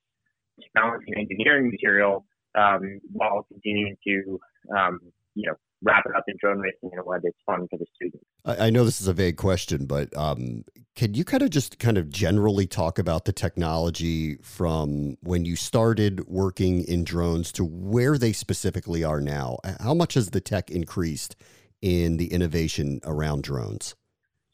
technology, 0.60 1.06
and 1.08 1.28
engineering 1.30 1.70
material 1.70 2.24
um, 2.58 3.00
while 3.12 3.46
continuing 3.50 3.96
to, 4.06 4.40
um, 4.76 5.00
you 5.34 5.48
know, 5.48 5.54
wrap 5.82 6.04
it 6.06 6.14
up 6.16 6.24
in 6.28 6.36
drone 6.40 6.58
racing 6.58 6.90
in 6.92 6.98
a 6.98 7.04
way 7.04 7.18
that's 7.22 7.36
fun 7.44 7.66
for 7.68 7.78
the 7.78 7.86
students. 7.94 8.24
I, 8.44 8.66
I 8.66 8.70
know 8.70 8.84
this 8.84 9.00
is 9.00 9.08
a 9.08 9.12
vague 9.12 9.36
question, 9.36 9.86
but 9.86 10.16
Can 10.94 11.14
you 11.14 11.24
kind 11.24 11.42
of 11.42 11.48
just 11.48 11.78
kind 11.78 11.96
of 11.96 12.10
generally 12.10 12.66
talk 12.66 12.98
about 12.98 13.24
the 13.24 13.32
technology 13.32 14.36
from 14.42 15.16
when 15.22 15.46
you 15.46 15.56
started 15.56 16.28
working 16.28 16.84
in 16.84 17.02
drones 17.02 17.50
to 17.52 17.64
where 17.64 18.18
they 18.18 18.32
specifically 18.32 19.02
are 19.02 19.20
now? 19.20 19.56
Uh, 19.64 19.72
how 19.80 19.94
much 19.94 20.14
has 20.14 20.30
the 20.30 20.40
tech 20.40 20.70
increased 20.70 21.34
in 21.80 22.18
the 22.18 22.26
innovation 22.26 23.00
around 23.04 23.42
drones? 23.42 23.94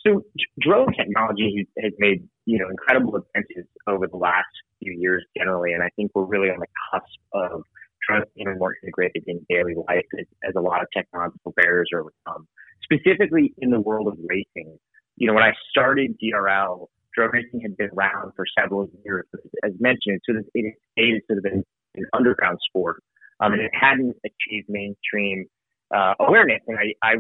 So, 0.07 0.23
drone 0.61 0.93
technology 0.95 1.67
has 1.83 1.93
made 1.99 2.29
you 2.47 2.61
know 2.61 2.69
incredible 2.71 3.17
advances 3.17 3.69
over 3.89 4.07
the 4.07 4.17
last 4.17 4.47
few 4.79 4.93
years 4.93 5.25
generally, 5.37 5.73
and 5.73 5.83
I 5.83 5.89
think 5.97 6.13
we're 6.15 6.25
really 6.25 6.51
on 6.51 6.61
the 6.61 6.69
cusp 6.93 7.19
of 7.33 7.63
drones 8.07 8.27
being 8.37 8.57
more 8.59 8.77
integrated 8.85 9.25
in 9.27 9.45
daily 9.49 9.75
life 9.75 10.07
as, 10.17 10.27
as 10.49 10.55
a 10.57 10.61
lot 10.61 10.83
of 10.83 10.89
technological 10.97 11.53
barriers 11.57 11.89
are 11.93 12.01
overcome. 12.01 12.47
Specifically 12.85 13.55
in 13.59 13.71
the 13.71 13.81
world 13.81 14.07
of 14.07 14.17
racing, 14.25 14.79
you 15.19 15.27
know, 15.27 15.35
when 15.35 15.43
I 15.43 15.53
started 15.71 16.17
DRL, 16.23 16.87
drone 17.15 17.31
racing 17.33 17.61
had 17.61 17.77
been 17.77 17.91
around 17.97 18.33
for 18.37 18.47
several 18.59 18.89
years. 19.05 19.27
As 19.65 19.73
mentioned, 19.81 20.21
of 20.29 20.37
it 20.55 20.75
stayed 20.93 21.21
sort 21.27 21.39
of 21.39 21.45
an, 21.45 21.65
an 21.97 22.05
underground 22.15 22.59
sport, 22.69 23.03
um, 23.41 23.53
and 23.53 23.63
it 23.63 23.73
hadn't 23.75 24.15
achieved 24.25 24.69
mainstream 24.69 25.47
uh, 25.95 26.15
awareness. 26.21 26.61
And 26.69 26.79
I, 26.79 26.95
I, 27.03 27.15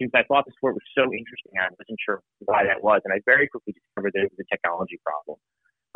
since 0.00 0.12
I 0.14 0.22
thought 0.28 0.44
the 0.44 0.52
sport 0.56 0.74
was 0.74 0.84
so 0.92 1.04
interesting, 1.04 1.56
I 1.56 1.72
wasn't 1.72 1.98
sure 2.04 2.20
why 2.44 2.64
that 2.64 2.84
was, 2.84 3.00
and 3.04 3.14
I 3.14 3.20
very 3.24 3.48
quickly 3.48 3.72
discovered 3.72 4.12
it 4.14 4.30
was 4.30 4.44
a 4.44 4.54
technology 4.54 5.00
problem. 5.04 5.38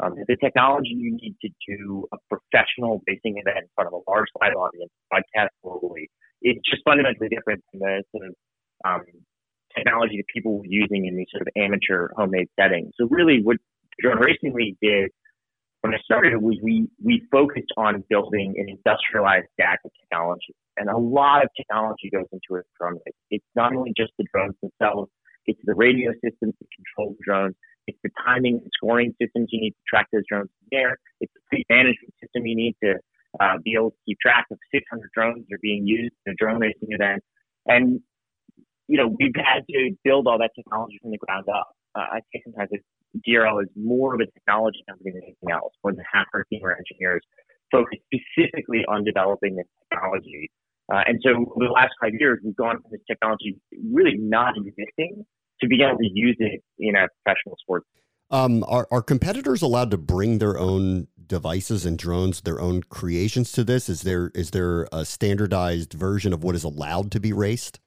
Um, 0.03 0.17
the 0.27 0.37
technology 0.37 0.97
you 0.97 1.13
need 1.21 1.37
to 1.43 1.51
do 1.69 2.09
a 2.13 2.17
professional 2.33 3.03
racing 3.07 3.37
event 3.37 3.69
in 3.69 3.71
front 3.77 3.93
of 3.93 3.93
a 3.93 4.11
large 4.11 4.29
live 4.41 4.57
audience, 4.57 4.91
broadcast 5.11 5.53
globally, 5.63 6.09
is 6.41 6.57
just 6.65 6.83
fundamentally 6.83 7.29
different 7.29 7.63
than 7.73 7.81
the 7.81 8.03
sort 8.11 8.27
of 8.27 8.35
um, 8.89 9.05
technology 9.77 10.17
that 10.17 10.27
people 10.33 10.59
were 10.59 10.67
using 10.67 11.07
in 11.07 11.17
these 11.17 11.27
sort 11.31 11.43
of 11.43 11.49
amateur 11.57 12.09
homemade 12.17 12.49
settings. 12.59 12.93
So 12.99 13.07
really 13.11 13.41
what 13.43 13.57
Drone 14.01 14.19
Racing 14.19 14.55
League 14.55 14.77
did 14.81 15.11
when 15.83 15.95
I 15.95 15.99
started 16.05 16.41
was 16.41 16.57
we, 16.63 16.89
we 17.03 17.27
focused 17.31 17.73
on 17.77 18.05
building 18.09 18.55
an 18.57 18.69
industrialized 18.69 19.49
stack 19.55 19.81
of 19.85 19.91
technology. 20.01 20.55
And 20.77 20.89
a 20.89 20.97
lot 20.97 21.43
of 21.43 21.51
technology 21.57 22.09
goes 22.11 22.27
into 22.33 22.61
a 22.61 22.63
drone 22.79 22.99
race. 23.05 23.15
It's 23.31 23.45
not 23.55 23.75
only 23.75 23.93
just 23.97 24.13
the 24.17 24.25
drones 24.33 24.55
themselves, 24.63 25.11
it's 25.47 25.61
the 25.65 25.75
radio 25.75 26.13
systems 26.25 26.55
that 26.59 26.69
control 26.71 27.17
the 27.19 27.25
drones, 27.25 27.55
it's 27.89 27.99
the 28.05 28.11
timing 28.25 28.61
and 28.63 28.71
scoring 28.73 29.13
systems 29.21 29.49
you 29.51 29.61
need 29.61 29.73
to 29.73 29.85
track 29.89 30.07
those 30.13 30.23
drones 30.29 30.49
in 30.63 30.69
the 30.71 30.77
air, 30.79 30.99
it's 31.21 31.33
the 31.35 31.41
fleet 31.51 31.67
management 31.69 32.15
system 32.23 32.47
you 32.47 32.55
need 32.55 32.77
to 32.83 32.95
uh, 33.41 33.59
be 33.65 33.75
able 33.75 33.91
to 33.91 33.97
keep 34.07 34.19
track 34.21 34.47
of 34.53 34.59
600 34.73 35.11
drones 35.15 35.45
that 35.49 35.55
are 35.57 35.63
being 35.63 35.87
used 35.87 36.15
in 36.27 36.33
a 36.33 36.37
drone 36.37 36.61
racing 36.61 36.95
event. 36.95 37.23
And 37.67 38.01
you 38.89 38.97
know, 38.97 39.15
we've 39.19 39.35
had 39.37 39.63
to 39.71 39.97
build 40.05 40.27
all 40.27 40.39
that 40.39 40.51
technology 40.55 40.99
from 41.01 41.11
the 41.11 41.19
ground 41.19 41.47
up. 41.49 41.71
Uh, 41.95 42.19
I 42.19 42.21
think 42.33 42.45
sometimes 42.45 42.71
DRL 43.29 43.63
is 43.63 43.69
more 43.77 44.15
of 44.15 44.21
a 44.21 44.27
technology 44.27 44.83
company 44.89 45.13
than 45.13 45.23
anything 45.23 45.51
else. 45.53 45.73
More 45.85 45.93
than 45.93 46.05
half 46.13 46.27
our 46.35 46.45
team 46.45 46.65
are 46.65 46.77
engineers 46.77 47.23
focused 47.71 48.03
specifically 48.13 48.85
on 48.89 49.05
developing 49.05 49.57
this 49.57 49.67
technology. 49.91 50.51
Uh, 50.93 51.01
and 51.07 51.21
so 51.23 51.31
over 51.31 51.67
the 51.67 51.73
last 51.73 51.93
five 52.01 52.13
years, 52.19 52.39
we've 52.45 52.57
gone 52.57 52.77
from 52.83 52.91
this 52.91 53.01
technology 53.09 53.57
really 53.93 54.17
not 54.19 54.55
existing 54.57 55.25
to 55.61 55.69
being 55.69 55.81
able 55.81 55.99
to 55.99 56.11
use 56.13 56.37
it 56.39 56.63
in 56.79 56.95
a 56.95 57.09
professional 57.25 57.57
sport. 57.61 57.85
Um, 58.31 58.65
are, 58.67 58.89
are 58.91 59.03
competitors 59.03 59.63
allowed 59.63 59.91
to 59.91 59.99
bring 59.99 60.39
their 60.39 60.59
own 60.59 61.09
devices 61.27 61.85
and 61.85 61.99
drones, 61.99 62.41
their 62.41 62.61
own 62.61 62.83
creations 62.83 63.53
to 63.53 63.65
this? 63.65 63.89
Is 63.89 64.03
there 64.03 64.31
is 64.35 64.51
there 64.51 64.89
a 64.91 65.05
standardized 65.05 65.93
version 65.93 66.33
of 66.33 66.43
what 66.43 66.55
is 66.55 66.65
allowed 66.65 67.11
to 67.13 67.21
be 67.21 67.33
raced? 67.33 67.79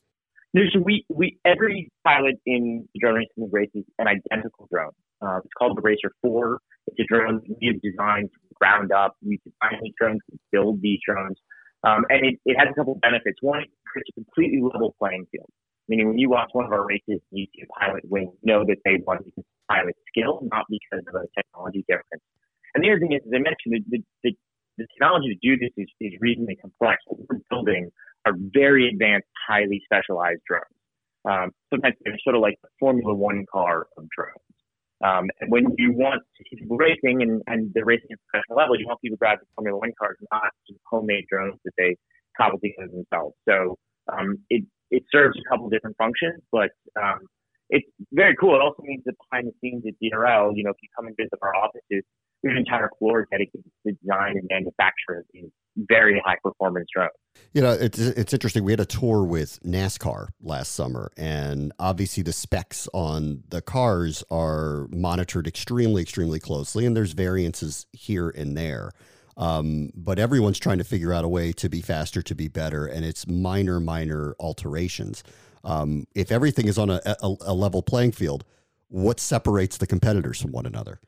So 0.71 0.79
we, 0.79 1.05
we 1.09 1.37
every 1.43 1.91
pilot 2.05 2.35
in 2.45 2.87
the 2.93 2.99
drone 2.99 3.15
racing 3.15 3.49
races 3.51 3.83
an 3.99 4.07
identical 4.07 4.67
drone. 4.71 4.91
Uh, 5.21 5.39
it's 5.43 5.53
called 5.57 5.77
the 5.77 5.81
Racer 5.81 6.11
4. 6.21 6.59
It's 6.87 6.99
a 6.99 7.03
drone 7.13 7.41
we 7.59 7.67
have 7.67 7.81
designed 7.81 8.29
from 8.31 8.45
ground 8.55 8.91
up. 8.91 9.15
We 9.25 9.39
design 9.43 9.79
these 9.83 9.93
drones, 9.99 10.21
we 10.31 10.37
build 10.51 10.81
these 10.81 10.99
drones. 11.05 11.37
Um, 11.83 12.05
and 12.09 12.25
it, 12.25 12.39
it 12.45 12.55
has 12.57 12.69
a 12.71 12.73
couple 12.73 12.93
of 12.93 13.01
benefits. 13.01 13.37
One, 13.41 13.61
it 13.61 13.69
creates 13.85 14.09
a 14.11 14.23
completely 14.23 14.61
level 14.61 14.95
playing 14.97 15.27
field. 15.31 15.49
Meaning 15.87 16.07
when 16.07 16.17
you 16.17 16.29
watch 16.29 16.49
one 16.53 16.65
of 16.65 16.71
our 16.71 16.85
races 16.85 17.21
and 17.21 17.35
you 17.35 17.45
see 17.53 17.61
a 17.61 17.69
pilot 17.79 18.03
win, 18.09 18.31
you 18.41 18.53
know 18.53 18.65
that 18.65 18.77
they 18.85 18.97
won 19.05 19.17
because 19.17 19.45
of 19.45 19.67
pilot 19.69 19.95
skill, 20.09 20.41
not 20.51 20.65
because 20.69 21.05
of 21.05 21.13
a 21.13 21.25
technology 21.37 21.85
difference. 21.87 22.23
And 22.73 22.83
the 22.83 22.89
other 22.89 22.99
thing 22.99 23.13
is, 23.13 23.21
as 23.27 23.33
I 23.35 23.39
mentioned, 23.39 23.85
the, 23.91 24.01
the, 24.23 24.31
the 24.77 24.87
technology 24.97 25.37
to 25.37 25.39
do 25.43 25.59
this 25.59 25.71
is, 25.77 25.87
is 26.01 26.13
reasonably 26.19 26.55
complex. 26.55 27.03
What 27.05 27.21
we're 27.29 27.39
building 27.49 27.91
are 28.25 28.33
very 28.53 28.89
advanced, 28.89 29.27
highly 29.47 29.81
specialized 29.85 30.41
drones. 30.47 30.65
Um, 31.29 31.51
sometimes 31.71 31.95
they're 32.03 32.17
sort 32.23 32.35
of 32.35 32.41
like 32.41 32.55
the 32.61 32.69
Formula 32.79 33.13
One 33.13 33.45
car 33.51 33.88
of 33.97 34.05
drones. 34.15 34.39
Um, 35.03 35.29
and 35.41 35.51
when 35.51 35.65
you 35.77 35.91
want 35.91 36.21
people 36.49 36.77
racing 36.77 37.21
and, 37.21 37.41
and 37.47 37.71
they're 37.73 37.85
racing 37.85 38.07
at 38.11 38.17
professional 38.29 38.57
level, 38.57 38.79
you 38.79 38.88
want 38.88 39.01
people 39.01 39.17
to 39.17 39.19
drive 39.19 39.39
the 39.39 39.45
Formula 39.55 39.77
One 39.77 39.91
cars, 39.99 40.17
not 40.31 40.49
just 40.67 40.79
homemade 40.89 41.25
drones 41.29 41.59
that 41.65 41.73
they 41.77 41.97
cobble 42.38 42.59
together 42.59 42.89
themselves. 42.91 43.35
So 43.47 43.77
um, 44.11 44.38
it 44.49 44.63
it 44.91 45.03
serves 45.11 45.35
a 45.38 45.49
couple 45.49 45.67
different 45.69 45.97
functions, 45.97 46.41
but 46.51 46.69
um, 47.01 47.19
it's 47.69 47.88
very 48.11 48.35
cool. 48.39 48.55
It 48.55 48.61
also 48.61 48.83
means 48.83 49.03
that 49.05 49.15
behind 49.29 49.47
the 49.47 49.53
scenes 49.59 49.83
at 49.88 49.93
DRL, 50.01 50.55
you 50.55 50.63
know, 50.63 50.69
if 50.69 50.77
you 50.81 50.89
come 50.95 51.07
and 51.07 51.15
visit 51.17 51.33
our 51.41 51.55
offices, 51.55 52.03
have 52.43 52.52
an 52.52 52.58
entire 52.58 52.89
floor 53.00 53.28
dedicated 53.32 53.63
to 53.86 53.93
design 53.93 54.38
and 54.38 54.48
manufacture 54.50 55.19
of 55.19 55.26
these 55.34 55.50
very 55.78 56.21
high 56.26 56.38
performance 56.41 56.88
drones. 56.93 57.12
You 57.54 57.62
know, 57.62 57.71
it's 57.71 58.00
it's 58.00 58.34
interesting. 58.34 58.63
We 58.63 58.71
had 58.71 58.80
a 58.80 58.86
tour 58.86 59.24
with 59.24 59.60
NASCAR 59.63 60.30
last 60.41 60.74
summer, 60.74 61.12
and 61.17 61.71
obviously 61.80 62.24
the 62.24 62.34
specs 62.34 62.88
on 62.93 63.43
the 63.50 63.62
cars 63.62 64.24
are 64.32 64.88
monitored 64.91 65.48
extremely, 65.48 66.02
extremely 66.02 66.39
closely, 66.39 66.86
and 66.86 66.95
there's 66.95 67.13
variances 67.13 67.88
here 67.91 68.30
and 68.30 68.58
there. 68.58 68.91
Um, 69.38 69.89
but 69.93 70.17
everyone's 70.17 70.60
trying 70.60 70.78
to 70.78 70.86
figure 70.86 71.13
out 71.13 71.26
a 71.26 71.28
way 71.28 71.52
to 71.54 71.67
be 71.67 71.82
faster, 71.82 72.21
to 72.21 72.36
be 72.36 72.48
better, 72.48 72.86
and 72.86 73.04
it's 73.04 73.28
minor, 73.28 73.82
minor 73.82 74.34
alterations. 74.39 75.24
Um, 75.63 76.08
if 76.15 76.32
everything 76.32 76.67
is 76.67 76.78
on 76.78 76.89
a, 76.89 77.02
a, 77.06 77.36
a, 77.41 77.54
level 77.54 77.82
playing 77.82 78.12
field, 78.12 78.45
what 78.88 79.19
separates 79.19 79.78
the 79.78 79.88
competitors 79.88 80.39
from 80.39 80.52
one 80.52 80.65
another? 80.65 81.00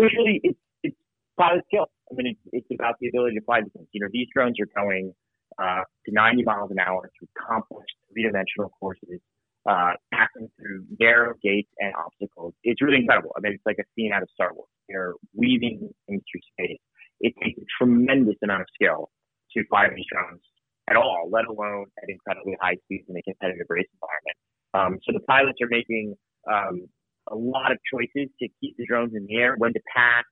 Usually, 0.00 0.40
it's, 0.42 0.58
it's 0.82 0.96
pilot 1.38 1.64
skill. 1.68 1.86
I 2.10 2.14
mean, 2.16 2.34
it's, 2.34 2.40
it's 2.52 2.70
about 2.72 2.96
the 3.00 3.08
ability 3.08 3.36
to 3.36 3.44
fly 3.44 3.60
the 3.60 3.70
things. 3.70 3.88
You 3.92 4.00
know, 4.00 4.08
these 4.12 4.26
drones 4.34 4.56
are 4.60 4.68
going 4.74 5.12
uh, 5.58 5.84
to 6.06 6.10
90 6.12 6.42
miles 6.44 6.70
an 6.70 6.78
hour 6.78 7.10
through 7.18 7.28
complex 7.36 7.84
three-dimensional 8.12 8.70
courses, 8.80 9.20
uh, 9.68 9.92
passing 10.12 10.48
through 10.56 10.84
narrow 10.98 11.34
gates 11.42 11.70
and 11.78 11.92
obstacles. 11.94 12.54
It's 12.64 12.80
really 12.80 12.98
incredible. 12.98 13.32
I 13.36 13.40
mean, 13.40 13.52
it's 13.52 13.66
like 13.66 13.78
a 13.78 13.86
scene 13.94 14.12
out 14.12 14.22
of 14.22 14.28
Star 14.32 14.54
Wars. 14.54 14.68
They're 14.88 15.14
weaving 15.34 15.90
things 16.08 16.22
through 16.24 16.40
space. 16.56 16.80
It 17.20 17.34
takes 17.42 17.60
a 17.60 17.66
tremendous 17.78 18.36
amount 18.42 18.62
of 18.62 18.68
skill 18.74 19.10
to 19.52 19.64
fly 19.68 19.88
these 19.94 20.06
drones 20.10 20.40
at 20.88 20.96
all, 20.96 21.28
let 21.30 21.46
alone 21.46 21.86
at 22.02 22.08
incredibly 22.08 22.56
high 22.60 22.76
speeds 22.84 23.04
in 23.08 23.16
a 23.16 23.22
competitive 23.22 23.66
race 23.68 23.86
environment. 23.94 24.38
Um, 24.72 24.98
so 25.04 25.12
the 25.12 25.24
pilots 25.26 25.58
are 25.60 25.68
making 25.68 26.16
um, 26.50 26.86
a 27.30 27.36
lot 27.36 27.72
of 27.72 27.78
choices 27.92 28.28
to 28.40 28.48
keep 28.60 28.76
the 28.76 28.86
drones 28.86 29.12
in 29.14 29.26
the 29.26 29.36
air, 29.36 29.54
when 29.56 29.72
to 29.72 29.80
pass, 29.94 30.24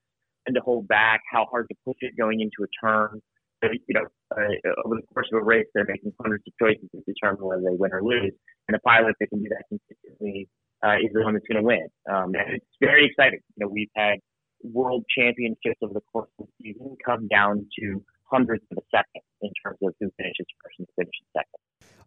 when 0.46 0.54
to 0.54 0.60
hold 0.60 0.88
back, 0.88 1.20
how 1.30 1.46
hard 1.50 1.66
to 1.70 1.76
push 1.84 1.96
it 2.00 2.16
going 2.18 2.40
into 2.40 2.64
a 2.64 2.70
turn. 2.84 3.20
You 3.62 3.94
know, 3.94 4.06
uh, 4.30 4.84
over 4.84 4.96
the 4.96 5.02
course 5.12 5.28
of 5.32 5.42
a 5.42 5.44
race, 5.44 5.66
they're 5.74 5.86
making 5.88 6.12
hundreds 6.20 6.44
of 6.46 6.52
choices 6.60 6.88
to 6.92 7.02
determine 7.06 7.44
whether 7.44 7.62
they 7.62 7.76
win 7.76 7.92
or 7.92 8.02
lose. 8.02 8.32
And 8.68 8.76
a 8.76 8.80
pilot 8.80 9.16
that 9.18 9.28
can 9.28 9.42
do 9.42 9.48
that 9.48 9.64
consistently 9.68 10.48
uh, 10.84 10.96
is 11.02 11.10
the 11.12 11.22
one 11.22 11.34
that's 11.34 11.46
going 11.46 11.62
to 11.62 11.66
win. 11.66 11.88
Um, 12.08 12.34
and 12.34 12.54
it's 12.54 12.78
very 12.80 13.06
exciting. 13.06 13.40
You 13.56 13.66
know, 13.66 13.68
we've 13.68 13.90
had 13.96 14.18
world 14.62 15.04
championships 15.16 15.78
over 15.82 15.94
the 15.94 16.06
course 16.12 16.30
of 16.38 16.46
the 16.46 16.72
season 16.72 16.96
come 17.04 17.26
down 17.28 17.66
to 17.80 18.04
hundredths 18.30 18.66
of 18.70 18.78
a 18.78 18.86
second 18.94 19.22
in 19.42 19.50
terms 19.64 19.78
of 19.82 19.94
who 19.98 20.10
finishes 20.16 20.46
first 20.62 20.78
and 20.78 20.88
finishes 20.94 21.26
second. 21.32 21.60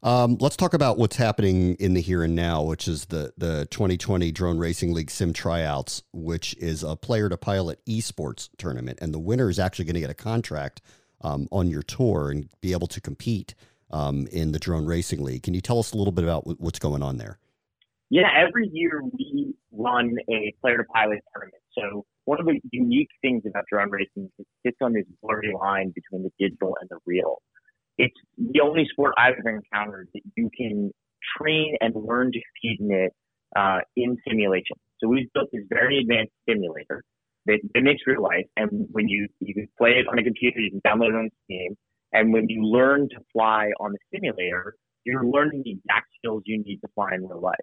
Um, 0.03 0.37
let's 0.39 0.57
talk 0.57 0.73
about 0.73 0.97
what's 0.97 1.15
happening 1.15 1.75
in 1.75 1.93
the 1.93 2.01
here 2.01 2.23
and 2.23 2.35
now, 2.35 2.63
which 2.63 2.87
is 2.87 3.05
the 3.05 3.33
the 3.37 3.67
2020 3.69 4.31
Drone 4.31 4.57
Racing 4.57 4.93
League 4.93 5.11
Sim 5.11 5.31
Tryouts, 5.31 6.01
which 6.11 6.55
is 6.57 6.81
a 6.83 6.95
player 6.95 7.29
to 7.29 7.37
pilot 7.37 7.79
esports 7.85 8.49
tournament, 8.57 8.97
and 9.01 9.13
the 9.13 9.19
winner 9.19 9.47
is 9.49 9.59
actually 9.59 9.85
going 9.85 9.93
to 9.93 10.01
get 10.01 10.09
a 10.09 10.15
contract 10.15 10.81
um, 11.21 11.47
on 11.51 11.69
your 11.69 11.83
tour 11.83 12.31
and 12.31 12.49
be 12.61 12.71
able 12.71 12.87
to 12.87 12.99
compete 12.99 13.53
um, 13.91 14.25
in 14.31 14.53
the 14.53 14.59
Drone 14.59 14.87
Racing 14.87 15.23
League. 15.23 15.43
Can 15.43 15.53
you 15.53 15.61
tell 15.61 15.77
us 15.77 15.93
a 15.93 15.97
little 15.97 16.11
bit 16.11 16.23
about 16.23 16.59
what's 16.59 16.79
going 16.79 17.03
on 17.03 17.17
there? 17.17 17.37
Yeah, 18.09 18.27
every 18.35 18.69
year 18.73 19.03
we 19.03 19.53
run 19.71 20.15
a 20.29 20.53
player 20.61 20.77
to 20.77 20.83
pilot 20.85 21.19
tournament. 21.31 21.61
So 21.77 22.05
one 22.25 22.39
of 22.39 22.47
the 22.47 22.59
unique 22.71 23.09
things 23.21 23.43
about 23.47 23.65
drone 23.71 23.91
racing 23.91 24.25
is 24.25 24.31
it 24.39 24.47
sits 24.65 24.77
on 24.81 24.93
this 24.93 25.05
blurry 25.21 25.53
line 25.53 25.93
between 25.93 26.23
the 26.23 26.31
digital 26.39 26.75
and 26.81 26.89
the 26.89 26.97
real. 27.05 27.41
It's 27.97 28.15
the 28.37 28.61
only 28.61 28.85
sport 28.91 29.13
I've 29.17 29.35
ever 29.39 29.49
encountered 29.49 30.09
that 30.13 30.21
you 30.35 30.49
can 30.55 30.91
train 31.37 31.75
and 31.81 31.93
learn 31.95 32.31
to 32.31 32.39
compete 32.39 32.79
in 32.79 32.91
it 32.91 33.13
uh, 33.55 33.79
in 33.95 34.17
simulation. 34.27 34.77
So 34.99 35.07
we've 35.07 35.31
built 35.33 35.49
this 35.51 35.63
very 35.69 35.99
advanced 35.99 36.33
simulator 36.47 37.03
that 37.45 37.59
mimics 37.73 38.01
real 38.05 38.21
life, 38.21 38.45
and 38.55 38.87
when 38.91 39.07
you 39.07 39.27
you 39.39 39.53
can 39.53 39.67
play 39.77 39.91
it 39.91 40.07
on 40.07 40.19
a 40.19 40.23
computer, 40.23 40.59
you 40.59 40.71
can 40.71 40.81
download 40.81 41.09
it 41.09 41.15
on 41.15 41.29
Steam, 41.45 41.75
and 42.13 42.31
when 42.31 42.47
you 42.49 42.63
learn 42.63 43.09
to 43.09 43.17
fly 43.33 43.69
on 43.79 43.93
the 43.93 43.99
simulator, 44.13 44.75
you're 45.05 45.25
learning 45.25 45.63
the 45.65 45.71
exact 45.71 46.07
skills 46.17 46.43
you 46.45 46.61
need 46.63 46.77
to 46.77 46.87
fly 46.93 47.09
in 47.15 47.27
real 47.27 47.41
life. 47.41 47.55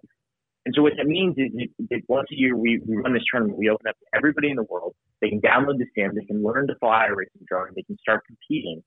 And 0.65 0.75
so 0.75 0.81
what 0.81 0.93
that 0.97 1.07
means 1.07 1.35
is 1.37 1.69
that 1.89 2.01
once 2.07 2.27
a 2.31 2.35
year 2.35 2.55
we, 2.55 2.81
we 2.85 2.97
run 2.97 3.13
this 3.13 3.23
tournament, 3.31 3.57
we 3.57 3.69
open 3.69 3.87
up 3.87 3.95
to 3.97 4.05
everybody 4.13 4.49
in 4.49 4.57
the 4.57 4.67
world. 4.69 4.93
They 5.21 5.29
can 5.29 5.41
download 5.41 5.77
the 5.77 5.85
sim, 5.95 6.11
they 6.15 6.25
can 6.25 6.43
learn 6.43 6.67
to 6.67 6.75
fly 6.79 7.07
a 7.07 7.15
racing 7.15 7.45
drone, 7.47 7.69
they 7.75 7.83
can 7.83 7.97
start 7.99 8.23
competing. 8.27 8.83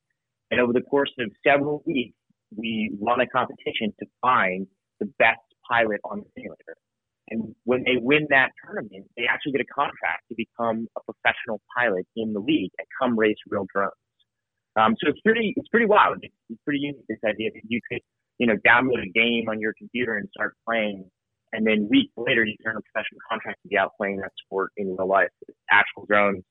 And 0.53 0.61
over 0.61 0.75
the 0.75 0.83
course 0.83 1.11
of 1.19 1.33
several 1.45 1.83
weeks, 1.87 2.15
we 2.55 2.93
run 3.01 3.21
a 3.21 3.27
competition 3.27 3.95
to 3.99 4.07
find 4.21 4.67
the 5.01 5.07
best 5.19 5.41
pilot 5.67 5.99
on 6.05 6.21
the 6.21 6.27
simulator. 6.37 6.77
And 7.31 7.55
when 7.65 7.85
they 7.85 7.97
win 7.97 8.27
that 8.29 8.51
tournament, 8.63 9.07
they 9.17 9.25
actually 9.25 9.53
get 9.53 9.63
a 9.63 9.73
contract 9.73 10.29
to 10.29 10.35
become 10.37 10.89
a 10.95 11.01
professional 11.09 11.63
pilot 11.75 12.05
in 12.17 12.35
the 12.35 12.41
league 12.41 12.71
and 12.79 12.87
come 13.01 13.19
race 13.19 13.39
real 13.49 13.65
drones. 13.73 13.97
Um, 14.77 14.95
so 15.01 15.09
it's 15.09 15.21
pretty, 15.25 15.55
it's 15.57 15.69
pretty 15.69 15.87
wild. 15.87 16.19
It's, 16.21 16.35
it's 16.51 16.61
pretty 16.65 16.81
unique. 16.81 17.01
This 17.09 17.25
idea 17.25 17.49
that 17.55 17.63
you 17.67 17.81
could, 17.91 18.01
you 18.37 18.47
know, 18.47 18.57
download 18.67 19.01
a 19.01 19.09
game 19.09 19.49
on 19.49 19.59
your 19.59 19.73
computer 19.79 20.19
and 20.19 20.29
start 20.37 20.55
playing, 20.69 21.09
and 21.55 21.67
then 21.67 21.89
weeks 21.91 22.13
later 22.19 22.45
you 22.45 22.57
turn 22.63 22.77
a 22.77 22.85
professional 22.93 23.21
contract 23.27 23.61
to 23.63 23.69
be 23.69 23.79
out 23.79 23.93
playing 23.97 24.19
that 24.19 24.33
sport 24.45 24.73
in 24.77 24.97
real 24.99 25.09
life. 25.09 25.29
Actual 25.71 26.05
drones 26.07 26.45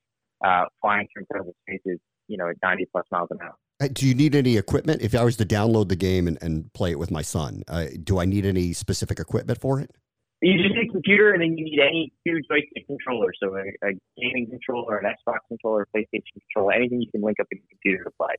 uh, 0.43 0.65
flying 0.81 1.07
through 1.13 1.21
incredible 1.29 1.53
spaces, 1.67 1.99
you 2.27 2.37
know, 2.37 2.49
at 2.49 2.55
90 2.63 2.87
plus 2.91 3.05
miles 3.11 3.27
an 3.29 3.37
hour. 3.43 3.53
Do 3.87 4.07
you 4.07 4.13
need 4.13 4.35
any 4.35 4.57
equipment? 4.57 5.01
If 5.01 5.15
I 5.15 5.23
was 5.23 5.37
to 5.37 5.45
download 5.45 5.89
the 5.89 5.95
game 5.95 6.27
and, 6.27 6.37
and 6.41 6.71
play 6.73 6.91
it 6.91 6.99
with 6.99 7.09
my 7.09 7.21
son, 7.21 7.63
uh, 7.67 7.85
do 8.03 8.19
I 8.19 8.25
need 8.25 8.45
any 8.45 8.73
specific 8.73 9.19
equipment 9.19 9.59
for 9.59 9.79
it? 9.79 9.91
You 10.41 10.57
just 10.57 10.73
need 10.75 10.89
a 10.89 10.91
computer, 10.91 11.33
and 11.33 11.41
then 11.41 11.57
you 11.57 11.65
need 11.65 11.79
any 11.79 12.11
two 12.25 12.41
joystick 12.49 12.87
controller, 12.87 13.31
so 13.41 13.55
a, 13.55 13.61
a 13.87 13.91
gaming 14.17 14.47
controller, 14.49 14.97
an 14.97 15.05
Xbox 15.05 15.37
controller, 15.47 15.87
PlayStation 15.95 16.33
controller, 16.33 16.73
anything 16.73 17.01
you 17.01 17.11
can 17.11 17.21
link 17.21 17.39
up 17.39 17.47
in 17.51 17.59
your 17.59 17.67
computer 17.69 18.03
to 18.03 18.11
play. 18.19 18.33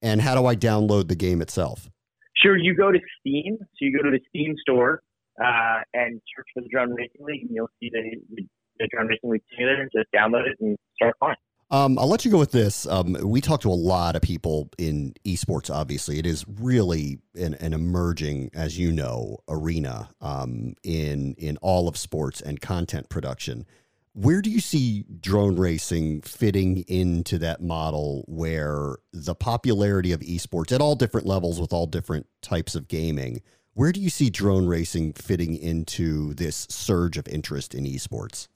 And 0.00 0.20
how 0.20 0.36
do 0.36 0.46
I 0.46 0.54
download 0.54 1.08
the 1.08 1.16
game 1.16 1.42
itself? 1.42 1.90
Sure, 2.36 2.56
you 2.56 2.74
go 2.74 2.92
to 2.92 3.00
Steam. 3.18 3.58
So 3.60 3.76
you 3.80 3.96
go 3.96 4.04
to 4.04 4.10
the 4.10 4.20
Steam 4.28 4.54
store 4.60 5.02
uh, 5.42 5.80
and 5.94 6.20
search 6.36 6.46
for 6.54 6.62
the 6.62 6.68
Drone 6.68 6.94
Racing 6.94 7.24
League, 7.26 7.42
and 7.42 7.50
you'll 7.52 7.70
see 7.80 7.90
the, 7.92 8.44
the 8.78 8.88
Drone 8.92 9.08
Racing 9.08 9.30
League 9.30 9.42
simulator. 9.50 9.88
Just 9.92 10.06
download 10.14 10.46
it 10.46 10.56
and 10.60 10.76
start 10.94 11.16
playing. 11.20 11.36
Um, 11.70 11.98
I'll 11.98 12.08
let 12.08 12.24
you 12.24 12.30
go 12.30 12.38
with 12.38 12.52
this. 12.52 12.86
Um, 12.86 13.14
we 13.22 13.42
talk 13.42 13.60
to 13.60 13.68
a 13.68 13.74
lot 13.74 14.16
of 14.16 14.22
people 14.22 14.70
in 14.78 15.12
esports. 15.26 15.68
Obviously, 15.68 16.18
it 16.18 16.24
is 16.24 16.46
really 16.48 17.18
an, 17.34 17.54
an 17.54 17.74
emerging, 17.74 18.50
as 18.54 18.78
you 18.78 18.90
know, 18.90 19.38
arena 19.48 20.08
um, 20.22 20.74
in 20.82 21.34
in 21.34 21.58
all 21.58 21.86
of 21.86 21.98
sports 21.98 22.40
and 22.40 22.60
content 22.60 23.10
production. 23.10 23.66
Where 24.14 24.40
do 24.40 24.50
you 24.50 24.60
see 24.60 25.04
drone 25.20 25.56
racing 25.56 26.22
fitting 26.22 26.78
into 26.88 27.38
that 27.38 27.62
model 27.62 28.24
where 28.26 28.96
the 29.12 29.34
popularity 29.34 30.12
of 30.12 30.20
esports 30.20 30.72
at 30.72 30.80
all 30.80 30.96
different 30.96 31.26
levels 31.26 31.60
with 31.60 31.72
all 31.72 31.86
different 31.86 32.26
types 32.40 32.74
of 32.74 32.88
gaming? 32.88 33.42
Where 33.74 33.92
do 33.92 34.00
you 34.00 34.10
see 34.10 34.30
drone 34.30 34.66
racing 34.66 35.12
fitting 35.12 35.54
into 35.54 36.34
this 36.34 36.66
surge 36.70 37.18
of 37.18 37.28
interest 37.28 37.74
in 37.74 37.84
esports? 37.84 38.48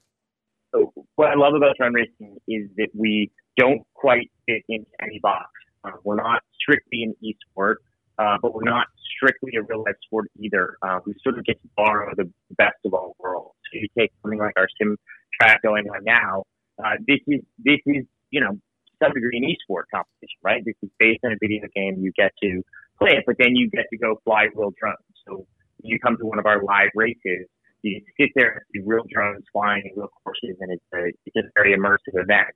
What 1.16 1.29
I 1.29 1.35
love 1.35 1.55
about 1.55 1.77
drone 1.77 1.94
racing 1.94 2.37
is 2.48 2.68
that 2.77 2.88
we 2.94 3.31
don't 3.57 3.83
quite 3.94 4.31
fit 4.46 4.62
into 4.68 4.87
any 5.01 5.18
box. 5.22 5.51
Uh, 5.85 5.92
we're 6.05 6.16
not 6.16 6.42
strictly 6.61 7.03
an 7.03 7.14
e-sport, 7.20 7.79
uh, 8.18 8.37
but 8.40 8.55
we're 8.55 8.64
not 8.64 8.87
strictly 9.16 9.53
a 9.57 9.62
real 9.62 9.83
life 9.85 9.96
sport 10.05 10.31
either. 10.38 10.77
Uh, 10.83 11.01
we 11.05 11.14
sort 11.22 11.38
of 11.38 11.44
get 11.44 11.61
to 11.62 11.68
borrow 11.77 12.12
the 12.16 12.31
best 12.57 12.77
of 12.85 12.94
all 12.94 13.14
worlds. 13.18 13.55
So 13.72 13.79
you 13.81 13.88
take 13.98 14.12
something 14.22 14.38
like 14.38 14.55
our 14.57 14.68
sim 14.81 14.96
track 15.40 15.62
going 15.62 15.88
on 15.88 16.05
now. 16.05 16.44
Uh, 16.83 16.96
this 17.07 17.18
is 17.27 17.40
this 17.59 17.81
is 17.87 18.05
you 18.31 18.40
know 18.40 18.59
some 19.03 19.12
degree 19.12 19.38
an 19.38 19.44
e-sport 19.44 19.87
competition, 19.92 20.38
right? 20.42 20.64
This 20.64 20.75
is 20.83 20.90
based 20.98 21.20
on 21.25 21.33
a 21.33 21.37
video 21.40 21.66
game. 21.75 21.98
You 22.01 22.12
get 22.16 22.33
to 22.42 22.62
play 22.98 23.12
it, 23.12 23.25
but 23.27 23.37
then 23.38 23.57
you 23.57 23.68
get 23.70 23.87
to 23.90 23.98
go 23.98 24.20
fly 24.25 24.46
real 24.55 24.72
drones. 24.79 24.98
So 25.27 25.46
you 25.83 25.98
come 25.98 26.16
to 26.18 26.25
one 26.25 26.38
of 26.38 26.46
our 26.46 26.62
live 26.62 26.90
races 26.94 27.48
you 27.83 28.03
sit 28.18 28.31
there 28.35 28.51
and 28.51 28.61
see 28.73 28.81
real 28.85 29.05
drones 29.12 29.45
flying 29.53 29.83
in 29.85 29.92
real 29.99 30.11
courses, 30.23 30.57
and 30.61 30.73
it's 30.73 30.85
a, 30.95 31.12
it's 31.27 31.37
a 31.37 31.51
very 31.55 31.77
immersive 31.77 32.14
event. 32.14 32.55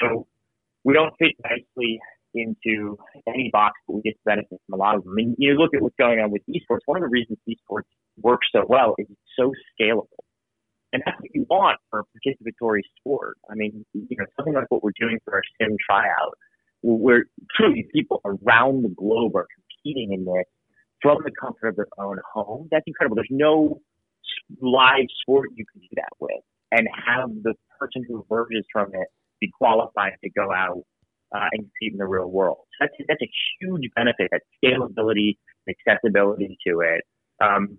So 0.00 0.26
we 0.84 0.94
don't 0.94 1.14
fit 1.18 1.32
nicely 1.44 2.00
into 2.34 2.98
any 3.26 3.50
box, 3.52 3.74
but 3.86 3.96
we 3.96 4.02
get 4.02 4.12
to 4.12 4.24
benefit 4.24 4.60
from 4.66 4.74
a 4.74 4.76
lot 4.76 4.96
of 4.96 5.04
them. 5.04 5.12
I 5.12 5.14
mean, 5.14 5.36
you 5.38 5.54
look 5.54 5.74
at 5.74 5.82
what's 5.82 5.96
going 5.96 6.20
on 6.20 6.30
with 6.30 6.42
esports. 6.48 6.80
One 6.86 6.98
of 6.98 7.02
the 7.02 7.08
reasons 7.08 7.38
esports 7.48 7.88
works 8.20 8.46
so 8.52 8.64
well 8.68 8.94
is 8.98 9.06
it's 9.10 9.20
so 9.38 9.52
scalable. 9.72 10.06
And 10.92 11.02
that's 11.04 11.18
what 11.20 11.30
you 11.34 11.46
want 11.50 11.78
for 11.90 12.00
a 12.00 12.04
participatory 12.04 12.82
sport. 12.98 13.36
I 13.50 13.54
mean, 13.54 13.84
you 13.92 14.16
know, 14.16 14.26
something 14.36 14.54
like 14.54 14.66
what 14.70 14.82
we're 14.82 14.92
doing 14.98 15.18
for 15.24 15.34
our 15.34 15.42
sim 15.60 15.76
tryout, 15.88 16.34
where 16.82 17.24
truly 17.56 17.88
people 17.92 18.20
around 18.24 18.84
the 18.84 18.90
globe 18.90 19.34
are 19.34 19.46
competing 19.54 20.12
in 20.12 20.24
this 20.24 20.44
from 21.02 21.18
the 21.24 21.32
comfort 21.38 21.68
of 21.68 21.76
their 21.76 21.88
own 21.98 22.18
home. 22.32 22.68
That's 22.70 22.84
incredible. 22.86 23.16
There's 23.16 23.28
no 23.30 23.80
live 24.60 25.06
sport 25.22 25.50
you 25.54 25.64
can 25.72 25.80
do 25.80 25.88
that 25.96 26.10
with 26.20 26.42
and 26.72 26.88
have 27.06 27.30
the 27.42 27.54
person 27.78 28.04
who 28.08 28.24
emerges 28.30 28.64
from 28.72 28.88
it 28.94 29.08
be 29.40 29.50
qualified 29.58 30.12
to 30.22 30.30
go 30.30 30.52
out 30.52 30.82
uh, 31.34 31.46
and 31.52 31.62
compete 31.62 31.92
in 31.92 31.98
the 31.98 32.06
real 32.06 32.30
world. 32.30 32.58
So 32.78 32.86
that's, 32.86 32.94
that's 33.08 33.22
a 33.22 33.30
huge 33.60 33.90
benefit, 33.94 34.28
that 34.30 34.42
scalability, 34.64 35.36
and 35.66 35.74
accessibility 35.86 36.56
to 36.66 36.80
it. 36.80 37.02
Um, 37.42 37.78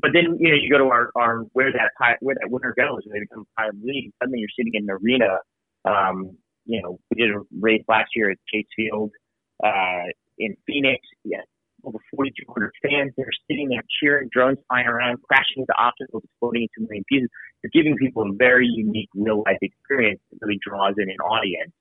but 0.00 0.10
then, 0.14 0.36
you 0.38 0.50
know, 0.50 0.56
you 0.56 0.70
go 0.70 0.78
to 0.78 0.84
our, 0.84 1.10
our 1.16 1.40
where 1.52 1.72
that 1.72 2.16
where 2.20 2.34
that 2.40 2.50
winner 2.50 2.74
goes, 2.76 3.00
and 3.04 3.14
they 3.14 3.20
become 3.20 3.44
pilot 3.58 3.74
league. 3.82 4.10
Suddenly, 4.20 4.40
you're 4.40 4.48
sitting 4.56 4.72
in 4.74 4.84
an 4.84 4.90
arena. 4.90 5.38
Um, 5.84 6.36
you 6.64 6.80
know, 6.80 6.98
we 7.10 7.22
did 7.22 7.30
a 7.30 7.40
race 7.60 7.82
last 7.88 8.10
year 8.14 8.30
at 8.30 8.38
Chase 8.52 8.66
Field 8.74 9.10
uh, 9.62 10.04
in 10.38 10.56
Phoenix. 10.66 11.00
Yeah, 11.24 11.42
over 11.84 11.98
4,200 12.14 12.72
fans 12.82 13.12
They're 13.16 13.26
sitting 13.50 13.68
there 13.68 13.82
cheering, 14.00 14.28
drones 14.32 14.58
flying 14.68 14.86
around, 14.86 15.18
crashing 15.22 15.62
into 15.62 15.74
obstacles, 15.78 16.22
exploding 16.24 16.68
into 16.68 16.86
a 16.86 16.88
million 16.88 17.04
pieces. 17.08 17.28
You're 17.62 17.70
giving 17.72 17.96
people 17.96 18.22
a 18.22 18.32
very 18.34 18.66
unique 18.66 19.08
real 19.14 19.42
life 19.46 19.58
experience 19.60 20.20
that 20.30 20.38
really 20.40 20.58
draws 20.66 20.94
in 20.98 21.10
an 21.10 21.18
audience. 21.18 21.72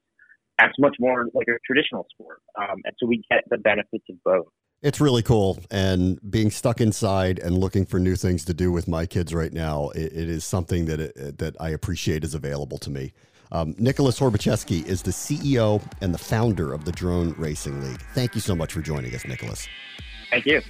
That's 0.59 0.73
much 0.77 0.95
more 0.99 1.25
like 1.33 1.47
a 1.47 1.57
traditional 1.65 2.05
sport. 2.13 2.39
Um, 2.57 2.81
and 2.85 2.93
so 2.99 3.07
we 3.07 3.23
get 3.29 3.43
the 3.49 3.57
benefits 3.57 4.05
of 4.09 4.17
both. 4.23 4.47
It's 4.81 4.99
really 4.99 5.21
cool. 5.21 5.59
And 5.69 6.19
being 6.29 6.49
stuck 6.49 6.81
inside 6.81 7.37
and 7.37 7.57
looking 7.57 7.85
for 7.85 7.99
new 7.99 8.15
things 8.15 8.45
to 8.45 8.53
do 8.53 8.71
with 8.71 8.87
my 8.87 9.05
kids 9.05 9.33
right 9.33 9.53
now, 9.53 9.89
it, 9.89 10.11
it 10.13 10.29
is 10.29 10.43
something 10.43 10.85
that, 10.85 10.99
it, 10.99 11.37
that 11.37 11.55
I 11.59 11.69
appreciate 11.69 12.23
is 12.23 12.33
available 12.33 12.79
to 12.79 12.89
me. 12.89 13.13
Um, 13.51 13.75
Nicholas 13.77 14.19
Horbaczewski 14.19 14.85
is 14.85 15.01
the 15.01 15.11
CEO 15.11 15.81
and 15.99 16.13
the 16.13 16.17
founder 16.17 16.73
of 16.73 16.85
the 16.85 16.91
Drone 16.91 17.33
Racing 17.37 17.83
League. 17.83 18.01
Thank 18.13 18.33
you 18.33 18.41
so 18.41 18.55
much 18.55 18.71
for 18.73 18.81
joining 18.81 19.13
us, 19.13 19.25
Nicholas. 19.25 19.67
Thank 20.29 20.45
you. 20.45 20.61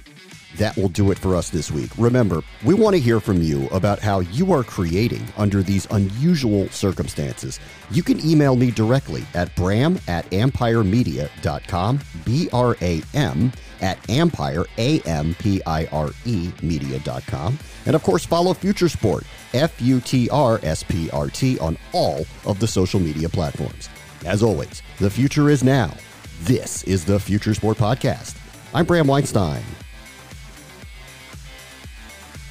That 0.62 0.76
will 0.76 0.90
do 0.90 1.10
it 1.10 1.18
for 1.18 1.34
us 1.34 1.50
this 1.50 1.72
week. 1.72 1.90
Remember, 1.98 2.40
we 2.64 2.72
want 2.72 2.94
to 2.94 3.02
hear 3.02 3.18
from 3.18 3.42
you 3.42 3.66
about 3.70 3.98
how 3.98 4.20
you 4.20 4.52
are 4.52 4.62
creating 4.62 5.26
under 5.36 5.60
these 5.60 5.88
unusual 5.90 6.68
circumstances. 6.68 7.58
You 7.90 8.04
can 8.04 8.24
email 8.24 8.54
me 8.54 8.70
directly 8.70 9.24
at 9.34 9.52
bram 9.56 9.98
at 10.06 10.24
ampiremedia.com, 10.30 11.98
B 12.24 12.48
R 12.52 12.76
A 12.80 13.02
M 13.12 13.50
at 13.80 14.08
Ampire, 14.08 14.64
A 14.78 15.00
M 15.00 15.34
P 15.36 15.60
I 15.66 15.86
R 15.86 16.10
E 16.26 16.52
media.com. 16.62 17.58
And 17.86 17.96
of 17.96 18.04
course, 18.04 18.24
follow 18.24 18.54
Future 18.54 18.88
Sport, 18.88 19.24
F 19.54 19.82
U 19.82 20.00
T 20.00 20.30
R 20.30 20.60
S 20.62 20.84
P 20.84 21.10
R 21.10 21.26
T, 21.26 21.58
on 21.58 21.76
all 21.92 22.24
of 22.46 22.60
the 22.60 22.68
social 22.68 23.00
media 23.00 23.28
platforms. 23.28 23.88
As 24.24 24.44
always, 24.44 24.80
the 25.00 25.10
future 25.10 25.50
is 25.50 25.64
now. 25.64 25.92
This 26.42 26.84
is 26.84 27.04
the 27.04 27.18
Future 27.18 27.52
Sport 27.52 27.78
Podcast. 27.78 28.36
I'm 28.72 28.84
Bram 28.84 29.08
Weinstein. 29.08 29.64